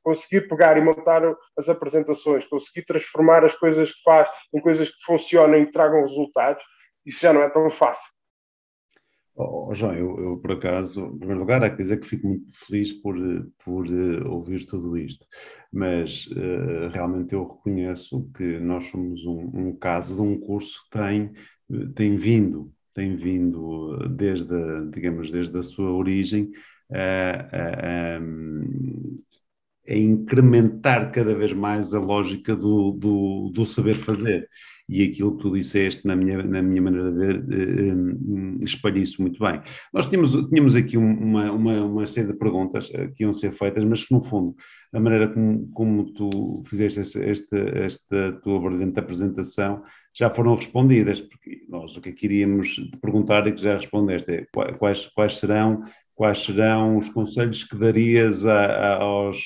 conseguir 0.01 0.47
pegar 0.47 0.77
e 0.77 0.81
montar 0.81 1.23
as 1.57 1.67
apresentações, 1.67 2.45
conseguir 2.45 2.85
transformar 2.85 3.43
as 3.43 3.53
coisas 3.53 3.91
que 3.91 4.01
faz 4.01 4.29
em 4.53 4.61
coisas 4.61 4.87
que 4.87 5.03
funcionam 5.03 5.57
e 5.57 5.65
que 5.65 5.73
tragam 5.73 6.01
resultados, 6.01 6.63
isso 7.05 7.19
já 7.19 7.33
não 7.33 7.43
é 7.43 7.49
tão 7.49 7.69
fácil. 7.69 8.14
Oh, 9.37 9.73
João, 9.73 9.93
eu, 9.93 10.17
eu, 10.17 10.37
por 10.37 10.53
acaso, 10.53 11.07
em 11.07 11.17
primeiro 11.17 11.41
lugar, 11.41 11.61
há 11.61 11.69
que 11.69 11.81
dizer 11.81 11.99
que 11.99 12.07
fico 12.07 12.25
muito 12.25 12.47
feliz 12.53 12.93
por, 12.93 13.17
por 13.65 13.85
uh, 13.85 14.31
ouvir 14.31 14.65
tudo 14.65 14.97
isto, 14.97 15.25
mas 15.73 16.25
uh, 16.27 16.87
realmente 16.93 17.33
eu 17.33 17.45
reconheço 17.45 18.29
que 18.33 18.59
nós 18.59 18.85
somos 18.85 19.25
um, 19.25 19.51
um, 19.53 19.75
caso 19.75 20.15
de 20.15 20.21
um 20.21 20.39
curso 20.39 20.83
que 20.85 20.97
tem, 20.97 21.33
tem 21.93 22.15
vindo, 22.15 22.71
tem 22.93 23.17
vindo 23.17 23.97
desde, 24.07 24.55
digamos, 24.93 25.29
desde 25.29 25.57
a 25.57 25.63
sua 25.63 25.91
origem 25.91 26.51
a 26.93 28.19
incrementar 29.87 31.11
cada 31.11 31.35
vez 31.35 31.53
mais 31.53 31.93
a 31.93 31.99
lógica 31.99 32.55
do, 32.55 32.91
do, 32.91 33.51
do 33.53 33.65
saber 33.65 33.95
fazer 33.95 34.49
e 34.87 35.03
aquilo 35.03 35.35
que 35.35 35.43
tu 35.43 35.51
disseste, 35.51 36.05
na 36.05 36.15
minha, 36.15 36.43
na 36.43 36.61
minha 36.61 36.81
maneira 36.81 37.11
de 37.11 37.17
ver, 37.17 37.35
eh, 37.51 37.89
eh, 37.89 38.63
espalha 38.63 38.99
isso 38.99 39.21
muito 39.21 39.39
bem. 39.39 39.59
Nós 39.91 40.05
tínhamos, 40.05 40.31
tínhamos 40.49 40.75
aqui 40.75 40.95
uma, 40.95 41.51
uma, 41.51 41.83
uma 41.83 42.07
série 42.07 42.27
de 42.27 42.37
perguntas 42.37 42.91
eh, 42.93 43.07
que 43.15 43.23
iam 43.23 43.33
ser 43.33 43.51
feitas, 43.51 43.83
mas 43.83 44.05
que, 44.05 44.13
no 44.13 44.23
fundo, 44.23 44.55
a 44.93 44.99
maneira 44.99 45.27
como, 45.27 45.67
como 45.71 46.13
tu 46.13 46.61
fizeste 46.69 46.99
esta, 46.99 47.23
esta, 47.23 47.57
esta 47.57 48.31
tua 48.43 48.59
brilhante 48.59 48.99
apresentação 48.99 49.81
já 50.13 50.29
foram 50.29 50.55
respondidas, 50.55 51.19
porque 51.19 51.65
nós 51.67 51.97
o 51.97 52.01
que 52.01 52.11
queríamos 52.11 52.75
perguntar 53.01 53.47
e 53.47 53.53
que 53.53 53.61
já 53.61 53.75
respondeste 53.75 54.31
é 54.31 54.45
quais, 54.77 55.07
quais 55.07 55.37
serão 55.37 55.83
quais 56.15 56.45
serão 56.45 56.97
os 56.97 57.09
conselhos 57.09 57.65
que 57.65 57.75
darias 57.75 58.45
a, 58.45 58.65
a, 58.65 58.95
aos, 59.01 59.37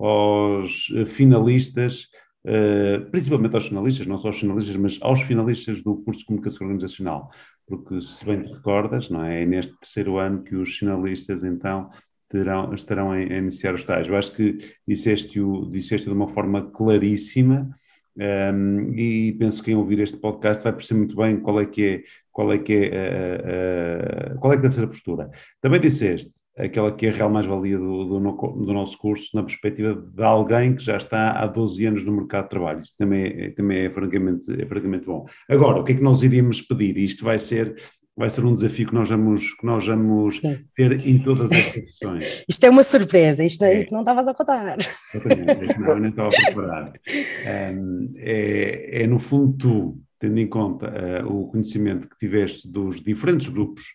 aos 0.00 0.86
finalistas 1.06 2.08
Uh, 2.42 3.04
principalmente 3.10 3.54
aos 3.54 3.68
finalistas, 3.68 4.06
não 4.06 4.16
só 4.16 4.28
aos 4.28 4.40
finalistas, 4.40 4.76
mas 4.76 4.98
aos 5.02 5.20
finalistas 5.20 5.82
do 5.82 5.96
curso 5.96 6.20
de 6.20 6.26
comunicação 6.26 6.66
organizacional, 6.66 7.30
porque 7.66 8.00
se 8.00 8.24
bem 8.24 8.42
te 8.42 8.50
recordas, 8.50 9.10
não 9.10 9.22
é, 9.22 9.42
é 9.42 9.46
neste 9.46 9.78
terceiro 9.78 10.16
ano 10.16 10.42
que 10.42 10.56
os 10.56 10.74
finalistas 10.78 11.44
então 11.44 11.90
terão, 12.30 12.72
estarão 12.72 13.12
a, 13.12 13.20
iniciar 13.20 13.72
o 13.72 13.76
estágio. 13.76 14.14
Eu 14.14 14.18
acho 14.18 14.32
que 14.34 14.58
disseste-o 14.88 15.70
disseste 15.70 16.06
de 16.06 16.14
uma 16.14 16.28
forma 16.28 16.70
claríssima 16.70 17.68
um, 18.16 18.22
ehm, 18.22 18.94
e 18.98 19.32
penso 19.32 19.58
que 19.58 19.66
quem 19.66 19.76
ouvir 19.76 20.00
este 20.00 20.16
podcast 20.16 20.64
vai 20.64 20.72
perceber 20.72 20.98
muito 21.00 21.16
bem 21.16 21.40
qual 21.40 21.60
é 21.60 21.66
que 21.66 21.84
é 21.84 22.02
qual 22.32 22.52
é 22.52 22.58
que 22.58 22.72
é, 22.72 24.32
uh, 24.34 24.38
qual 24.38 24.52
é 24.52 24.56
que 24.56 24.62
deve 24.62 24.74
ser 24.74 24.84
a 24.84 24.88
postura. 24.88 25.30
Também 25.60 25.80
disseste 25.80 26.39
aquela 26.64 26.92
que 26.92 27.06
é 27.06 27.10
a 27.10 27.12
real 27.12 27.30
mais-valia 27.30 27.78
do, 27.78 28.04
do, 28.04 28.18
do, 28.18 28.72
nosso 28.72 28.98
curso 28.98 29.28
na 29.34 29.42
perspectiva 29.42 29.94
de 29.94 30.22
alguém 30.22 30.74
que 30.74 30.84
já 30.84 30.96
está 30.96 31.32
há 31.32 31.46
12 31.46 31.86
anos 31.86 32.04
no 32.04 32.12
mercado 32.12 32.44
de 32.44 32.50
trabalho. 32.50 32.80
Isso 32.80 32.94
também 32.98 33.24
é, 33.24 33.50
também 33.50 33.86
é, 33.86 33.90
francamente, 33.90 34.50
é 34.50 34.66
francamente 34.66 35.06
bom. 35.06 35.24
Agora, 35.48 35.80
o 35.80 35.84
que 35.84 35.92
é 35.92 35.94
que 35.96 36.02
nós 36.02 36.22
iríamos 36.22 36.60
pedir? 36.62 36.96
Isto 36.98 37.24
vai 37.24 37.38
ser 37.38 37.76
vai 38.16 38.28
ser 38.28 38.44
um 38.44 38.54
desafio 38.54 38.86
que 38.86 38.94
nós 38.94 39.08
vamos, 39.08 39.54
que 39.54 39.64
nós 39.64 39.86
vamos 39.86 40.40
ter 40.76 41.08
em 41.08 41.18
todas 41.20 41.50
as 41.50 41.58
sessões. 41.58 42.44
Isto 42.46 42.64
é 42.64 42.70
uma 42.70 42.82
surpresa, 42.82 43.42
isto, 43.42 43.64
é. 43.64 43.78
isto 43.78 43.92
não 43.92 44.00
estavas 44.00 44.28
a 44.28 44.34
contar. 44.34 44.76
Exatamente, 45.14 45.80
não, 45.80 45.98
nem 45.98 46.10
estava 46.10 46.28
a 46.28 46.30
preparar. 46.30 46.92
Um, 47.74 48.12
é, 48.16 49.02
é, 49.04 49.06
no 49.06 49.18
fundo, 49.18 49.56
tu, 49.56 50.02
tendo 50.18 50.38
em 50.38 50.46
conta 50.46 50.92
uh, 51.24 51.34
o 51.34 51.48
conhecimento 51.48 52.10
que 52.10 52.18
tiveste 52.18 52.70
dos 52.70 53.00
diferentes 53.00 53.48
grupos 53.48 53.94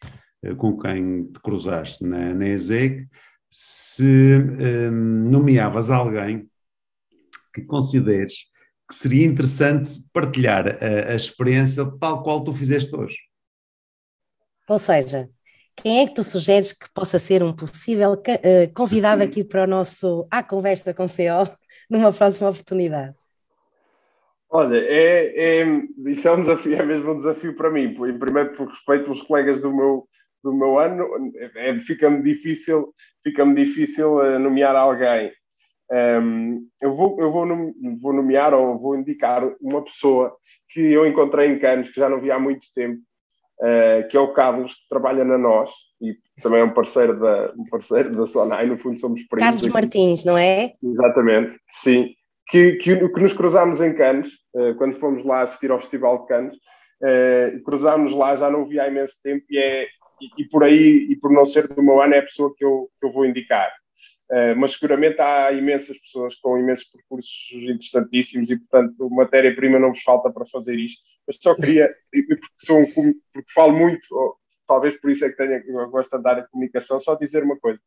com 0.58 0.78
quem 0.78 1.26
te 1.26 1.40
cruzaste 1.40 2.04
na, 2.04 2.34
na 2.34 2.48
ESEC, 2.48 3.08
se 3.50 4.38
um, 4.38 5.30
nomeavas 5.30 5.90
alguém 5.90 6.50
que 7.54 7.62
consideres 7.62 8.50
que 8.88 8.94
seria 8.94 9.26
interessante 9.26 10.04
partilhar 10.14 10.68
a, 10.68 11.12
a, 11.12 11.16
experiência 11.16 11.86
tal 12.00 12.22
qual 12.22 12.44
tu 12.44 12.54
fizeste 12.54 12.96
hoje. 12.96 13.18
Ou 14.68 14.78
seja, 14.78 15.30
quem 15.76 16.02
é 16.02 16.08
que 16.08 16.14
tu 16.14 16.24
sugeres 16.24 16.72
que 16.72 16.88
possa 16.94 17.18
ser 17.18 17.42
um 17.42 17.54
possível 17.54 18.22
eh, 18.28 18.68
convidado 18.68 19.24
aqui 19.24 19.44
para 19.44 19.64
o 19.64 19.68
nosso 19.68 20.28
A 20.30 20.44
Conversa 20.44 20.94
com 20.94 21.08
CO 21.08 21.50
numa 21.90 22.14
próxima 22.14 22.50
oportunidade? 22.50 23.16
Olha, 24.50 24.78
é, 24.78 25.62
é, 25.62 25.66
isso 26.06 26.28
é 26.28 26.32
um 26.32 26.42
desafio, 26.42 26.76
é 26.76 26.86
mesmo 26.86 27.12
um 27.12 27.18
desafio 27.18 27.56
para 27.56 27.72
mim, 27.72 27.94
primeiro 27.94 28.54
por 28.54 28.70
respeito 28.70 29.10
aos 29.10 29.22
colegas 29.22 29.60
do 29.60 29.76
meu, 29.76 30.08
do 30.46 30.54
meu 30.54 30.78
ano, 30.78 31.08
é, 31.56 31.80
fica-me 31.80 32.22
difícil, 32.22 32.94
fica-me 33.24 33.56
difícil 33.56 34.18
uh, 34.18 34.38
nomear 34.38 34.76
alguém. 34.76 35.32
Um, 35.92 36.68
eu 36.82 36.94
vou, 36.94 37.20
eu 37.20 37.32
vou, 37.32 37.48
vou 38.00 38.14
nomear 38.14 38.54
ou 38.54 38.78
vou 38.78 38.96
indicar 38.96 39.44
uma 39.60 39.84
pessoa 39.84 40.36
que 40.70 40.80
eu 40.80 41.06
encontrei 41.06 41.50
em 41.50 41.58
Canos, 41.58 41.90
que 41.90 42.00
já 42.00 42.08
não 42.08 42.22
vi 42.22 42.30
há 42.30 42.40
muito 42.40 42.68
tempo, 42.76 43.02
uh, 43.60 44.08
que 44.08 44.16
é 44.16 44.20
o 44.20 44.34
Carlos, 44.34 44.74
que 44.76 44.88
trabalha 44.88 45.24
na 45.24 45.38
Nós 45.38 45.72
e 46.00 46.16
também 46.42 46.60
é 46.60 46.64
um 46.64 46.74
parceiro 46.74 47.20
da, 47.20 47.52
um 47.58 47.66
parceiro 47.66 48.16
da 48.16 48.28
Sonai, 48.28 48.68
no 48.68 48.78
fundo 48.78 49.00
somos 49.00 49.24
primos. 49.24 49.44
Carlos 49.44 49.64
aqui. 49.64 49.74
Martins, 49.74 50.26
não 50.26 50.38
é? 50.38 50.74
Exatamente, 50.84 51.60
sim. 51.72 52.14
Que, 52.48 52.74
que, 52.74 53.10
que 53.10 53.20
nos 53.20 53.34
cruzámos 53.34 53.82
em 53.82 53.96
Canos, 53.96 54.30
uh, 54.54 54.76
quando 54.76 55.00
fomos 55.00 55.26
lá 55.26 55.42
assistir 55.42 55.72
ao 55.72 55.80
Festival 55.80 56.22
de 56.22 56.28
Canos, 56.28 56.56
uh, 56.56 57.64
cruzámos 57.64 58.14
lá, 58.14 58.36
já 58.36 58.52
não 58.52 58.68
vi 58.68 58.80
há 58.80 58.88
imenso 58.88 59.16
tempo, 59.24 59.44
e 59.50 59.58
é, 59.58 59.88
e, 60.22 60.42
e, 60.42 60.46
por 60.46 60.64
aí, 60.64 61.08
e 61.10 61.16
por 61.16 61.32
não 61.32 61.46
ser 61.46 61.68
do 61.68 61.82
meu 61.82 62.02
ano, 62.02 62.14
é 62.14 62.20
a 62.20 62.24
pessoa 62.24 62.54
que 62.56 62.64
eu, 62.64 62.90
que 63.00 63.08
eu 63.08 63.12
vou 63.12 63.26
indicar. 63.26 63.72
Uh, 64.30 64.56
mas 64.58 64.74
seguramente 64.74 65.22
há 65.22 65.52
imensas 65.52 65.98
pessoas 66.00 66.36
com 66.36 66.58
imensos 66.58 66.86
percursos 66.86 67.52
interessantíssimos 67.52 68.50
e, 68.50 68.58
portanto, 68.58 69.10
matéria-prima 69.12 69.80
não 69.80 69.90
vos 69.90 70.02
falta 70.02 70.32
para 70.32 70.46
fazer 70.46 70.76
isto. 70.76 71.02
Mas 71.28 71.38
só 71.42 71.56
queria, 71.56 71.90
porque, 72.12 72.48
sou 72.58 72.80
um, 72.80 72.92
porque 73.32 73.54
falo 73.54 73.74
muito, 73.78 74.08
ou, 74.12 74.36
talvez 74.68 75.00
por 75.00 75.12
isso 75.12 75.26
é 75.26 75.30
que 75.30 75.38
tenho, 75.38 75.80
eu 75.80 75.90
gosto 75.90 76.10
de 76.10 76.18
andar 76.18 76.40
em 76.40 76.48
comunicação, 76.50 77.00
só 77.00 77.16
dizer 77.16 77.44
uma 77.44 77.58
coisa, 77.58 77.80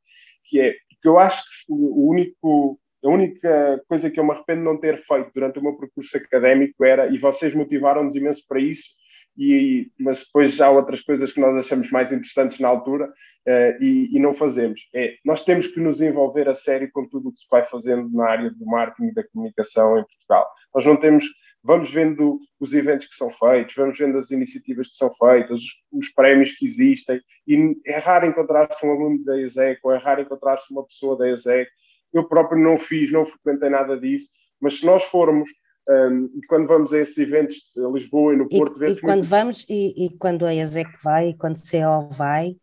que 0.44 0.60
é 0.60 0.74
que 1.00 1.08
eu 1.08 1.18
acho 1.18 1.42
que 1.44 1.72
o 1.72 2.08
único, 2.08 2.80
a 3.04 3.08
única 3.08 3.82
coisa 3.88 4.10
que 4.10 4.18
eu 4.18 4.24
me 4.24 4.32
arrependo 4.32 4.60
de 4.60 4.64
não 4.64 4.80
ter 4.80 4.96
feito 4.98 5.30
durante 5.32 5.58
o 5.58 5.62
meu 5.62 5.76
percurso 5.76 6.16
académico 6.16 6.84
era, 6.84 7.06
e 7.08 7.18
vocês 7.18 7.54
motivaram-nos 7.54 8.16
imenso 8.16 8.44
para 8.48 8.60
isso, 8.60 8.90
e, 9.38 9.92
mas 10.00 10.24
depois 10.24 10.60
há 10.60 10.68
outras 10.68 11.00
coisas 11.00 11.32
que 11.32 11.40
nós 11.40 11.56
achamos 11.56 11.90
mais 11.92 12.10
interessantes 12.10 12.58
na 12.58 12.66
altura 12.66 13.06
uh, 13.06 13.82
e, 13.82 14.08
e, 14.12 14.18
não 14.18 14.34
fazemos. 14.34 14.80
É, 14.92 15.14
nós 15.24 15.44
temos 15.44 15.68
que 15.68 15.80
nos 15.80 16.02
envolver 16.02 16.48
a 16.48 16.54
sério 16.54 16.90
com 16.92 17.08
tudo 17.08 17.28
o 17.28 17.32
que 17.32 17.38
se 17.38 17.46
vai 17.48 17.64
fazendo 17.64 18.10
na 18.10 18.28
área 18.28 18.50
do 18.50 18.66
marketing 18.66 19.10
e 19.10 19.14
da 19.14 19.22
comunicação 19.28 19.96
em 19.96 20.02
Portugal. 20.02 20.50
Nós 20.74 20.84
não 20.84 20.96
temos, 20.96 21.24
vamos 21.62 21.88
vendo 21.88 22.40
os 22.58 22.74
eventos 22.74 23.06
que 23.06 23.14
são 23.14 23.30
feitos, 23.30 23.76
vamos 23.76 23.96
vendo 23.96 24.18
as 24.18 24.32
iniciativas 24.32 24.88
que 24.88 24.96
são 24.96 25.12
feitas, 25.14 25.60
os, 25.60 25.82
os 25.92 26.08
prémios 26.08 26.52
que 26.52 26.66
existem, 26.66 27.20
e 27.46 27.76
é 27.86 27.98
raro 27.98 28.26
encontrar-se 28.26 28.84
um 28.84 28.90
aluno 28.90 29.24
da 29.24 29.40
ESEC 29.40 29.78
ou 29.84 29.92
é 29.92 29.98
raro 29.98 30.20
encontrar-se 30.20 30.72
uma 30.72 30.84
pessoa 30.84 31.16
da 31.16 31.30
ESEC. 31.30 31.70
Eu 32.12 32.24
próprio 32.24 32.60
não 32.60 32.76
fiz, 32.76 33.12
não 33.12 33.24
frequentei 33.24 33.70
nada 33.70 33.96
disso, 33.96 34.28
mas 34.60 34.80
se 34.80 34.84
nós 34.84 35.04
formos 35.04 35.48
um, 35.88 36.30
e 36.36 36.46
quando 36.46 36.66
vamos 36.66 36.92
a 36.92 36.98
esses 36.98 37.16
eventos 37.16 37.56
de 37.74 37.82
Lisboa 37.90 38.34
e 38.34 38.36
no 38.36 38.48
Porto, 38.48 38.82
e, 38.84 38.90
e 38.90 39.00
quando 39.00 39.18
muito... 39.18 39.28
vamos 39.28 39.66
e, 39.68 40.06
e, 40.06 40.10
quando 40.18 40.44
a 40.44 40.54
ESEC 40.54 40.90
vai 41.02 41.30
e 41.30 41.34
quando 41.34 41.56
a 41.56 41.60
CO 41.60 42.08
vai, 42.10 42.56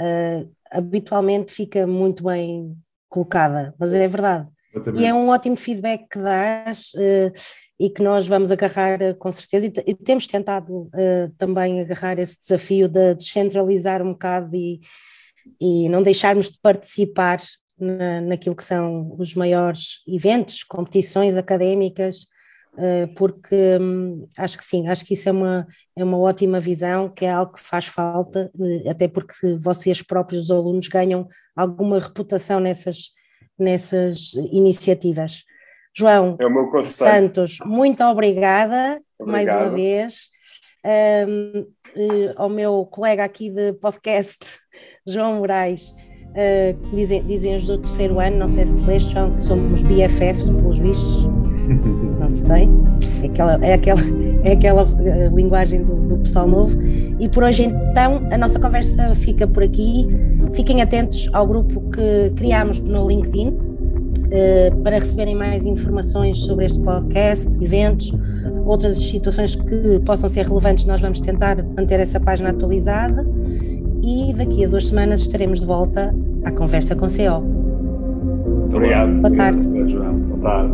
uh, 0.00 0.50
habitualmente 0.70 1.52
fica 1.52 1.86
muito 1.86 2.24
bem 2.24 2.74
colocada, 3.08 3.74
mas 3.78 3.92
é 3.92 4.08
verdade. 4.08 4.48
E 4.96 5.04
é 5.04 5.12
um 5.12 5.28
ótimo 5.28 5.56
feedback 5.56 6.06
que 6.08 6.18
dás, 6.18 6.92
uh, 6.94 7.32
e 7.78 7.90
que 7.90 8.02
nós 8.02 8.26
vamos 8.26 8.50
agarrar 8.50 9.02
eh, 9.02 9.14
com 9.14 9.32
certeza, 9.32 9.66
e, 9.66 9.72
e 9.90 9.94
temos 9.94 10.26
tentado 10.26 10.82
uh, 10.82 11.30
também 11.36 11.80
agarrar 11.80 12.18
esse 12.18 12.38
desafio 12.38 12.86
de 12.88 13.14
descentralizar 13.14 14.02
um 14.02 14.12
bocado 14.12 14.54
e, 14.54 14.80
e 15.60 15.88
não 15.88 16.02
deixarmos 16.02 16.50
de 16.50 16.58
participar 16.60 17.40
na, 17.80 18.20
naquilo 18.20 18.54
que 18.54 18.64
são 18.64 19.14
os 19.18 19.34
maiores 19.34 20.02
eventos, 20.06 20.62
competições 20.62 21.36
académicas, 21.36 22.26
uh, 22.74 23.12
porque 23.16 23.78
um, 23.80 24.26
acho 24.38 24.58
que 24.58 24.64
sim, 24.64 24.88
acho 24.88 25.04
que 25.04 25.14
isso 25.14 25.28
é 25.28 25.32
uma, 25.32 25.66
é 25.96 26.04
uma 26.04 26.18
ótima 26.18 26.60
visão, 26.60 27.08
que 27.08 27.24
é 27.24 27.30
algo 27.30 27.54
que 27.54 27.60
faz 27.60 27.86
falta, 27.86 28.50
uh, 28.54 28.90
até 28.90 29.08
porque 29.08 29.34
vocês 29.58 30.02
próprios, 30.02 30.44
os 30.44 30.50
alunos, 30.50 30.88
ganham 30.88 31.26
alguma 31.56 31.98
reputação 31.98 32.60
nessas, 32.60 33.12
nessas 33.58 34.34
iniciativas. 34.52 35.44
João 35.96 36.36
é 36.38 36.88
Santos, 36.88 37.58
muito 37.64 38.04
obrigada 38.04 39.00
Obrigado. 39.18 39.26
mais 39.26 39.48
uma 39.48 39.70
vez. 39.70 40.28
Um, 40.84 41.60
uh, 41.60 42.32
ao 42.36 42.48
meu 42.48 42.86
colega 42.86 43.24
aqui 43.24 43.50
de 43.50 43.72
podcast, 43.74 44.38
João 45.06 45.38
Moraes, 45.38 45.92
uh, 46.30 46.94
dizem, 46.94 47.24
dizem 47.24 47.56
os 47.56 47.66
do 47.66 47.78
terceiro 47.78 48.18
ano, 48.20 48.38
não 48.38 48.48
sei 48.48 48.66
se 48.66 48.76
se 48.76 48.84
leste, 48.84 49.12
João, 49.12 49.32
que 49.32 49.40
somos 49.40 49.82
BFFs, 49.82 50.50
pelos 50.50 50.78
bichos, 50.78 51.26
não 52.18 52.28
sei, 52.30 52.68
é 53.22 53.26
aquela, 53.26 53.64
é 53.64 53.72
aquela, 53.74 54.00
é 54.44 54.52
aquela 54.52 54.84
uh, 54.84 55.36
linguagem 55.36 55.82
do, 55.82 55.94
do 55.94 56.18
pessoal 56.18 56.48
novo. 56.48 56.76
E 57.18 57.28
por 57.28 57.44
hoje, 57.44 57.64
então, 57.64 58.26
a 58.30 58.38
nossa 58.38 58.58
conversa 58.58 59.14
fica 59.14 59.46
por 59.46 59.62
aqui. 59.62 60.08
Fiquem 60.52 60.82
atentos 60.82 61.28
ao 61.32 61.46
grupo 61.46 61.80
que 61.90 62.30
criámos 62.34 62.80
no 62.80 63.06
LinkedIn 63.06 63.70
eh, 64.32 64.70
para 64.84 65.00
receberem 65.00 65.34
mais 65.34 65.66
informações 65.66 66.38
sobre 66.38 66.64
este 66.64 66.78
podcast, 66.80 67.52
eventos, 67.62 68.12
outras 68.64 68.96
situações 68.96 69.56
que 69.56 69.98
possam 70.06 70.28
ser 70.28 70.46
relevantes, 70.46 70.84
nós 70.84 71.00
vamos 71.00 71.18
tentar 71.20 71.60
manter 71.60 71.98
essa 71.98 72.20
página 72.20 72.50
atualizada 72.50 73.26
e 74.02 74.32
daqui 74.34 74.64
a 74.64 74.68
duas 74.68 74.86
semanas 74.86 75.22
estaremos 75.22 75.58
de 75.58 75.66
volta 75.66 76.14
à 76.44 76.50
conversa 76.52 76.94
com 76.94 77.08
CO. 77.08 77.44
Obrigado. 78.74 79.12
Boa 79.20 79.34
tarde. 79.34 79.58
Obrigado, 79.58 79.90
João. 79.90 80.14
Boa 80.14 80.40
tarde. 80.40 80.72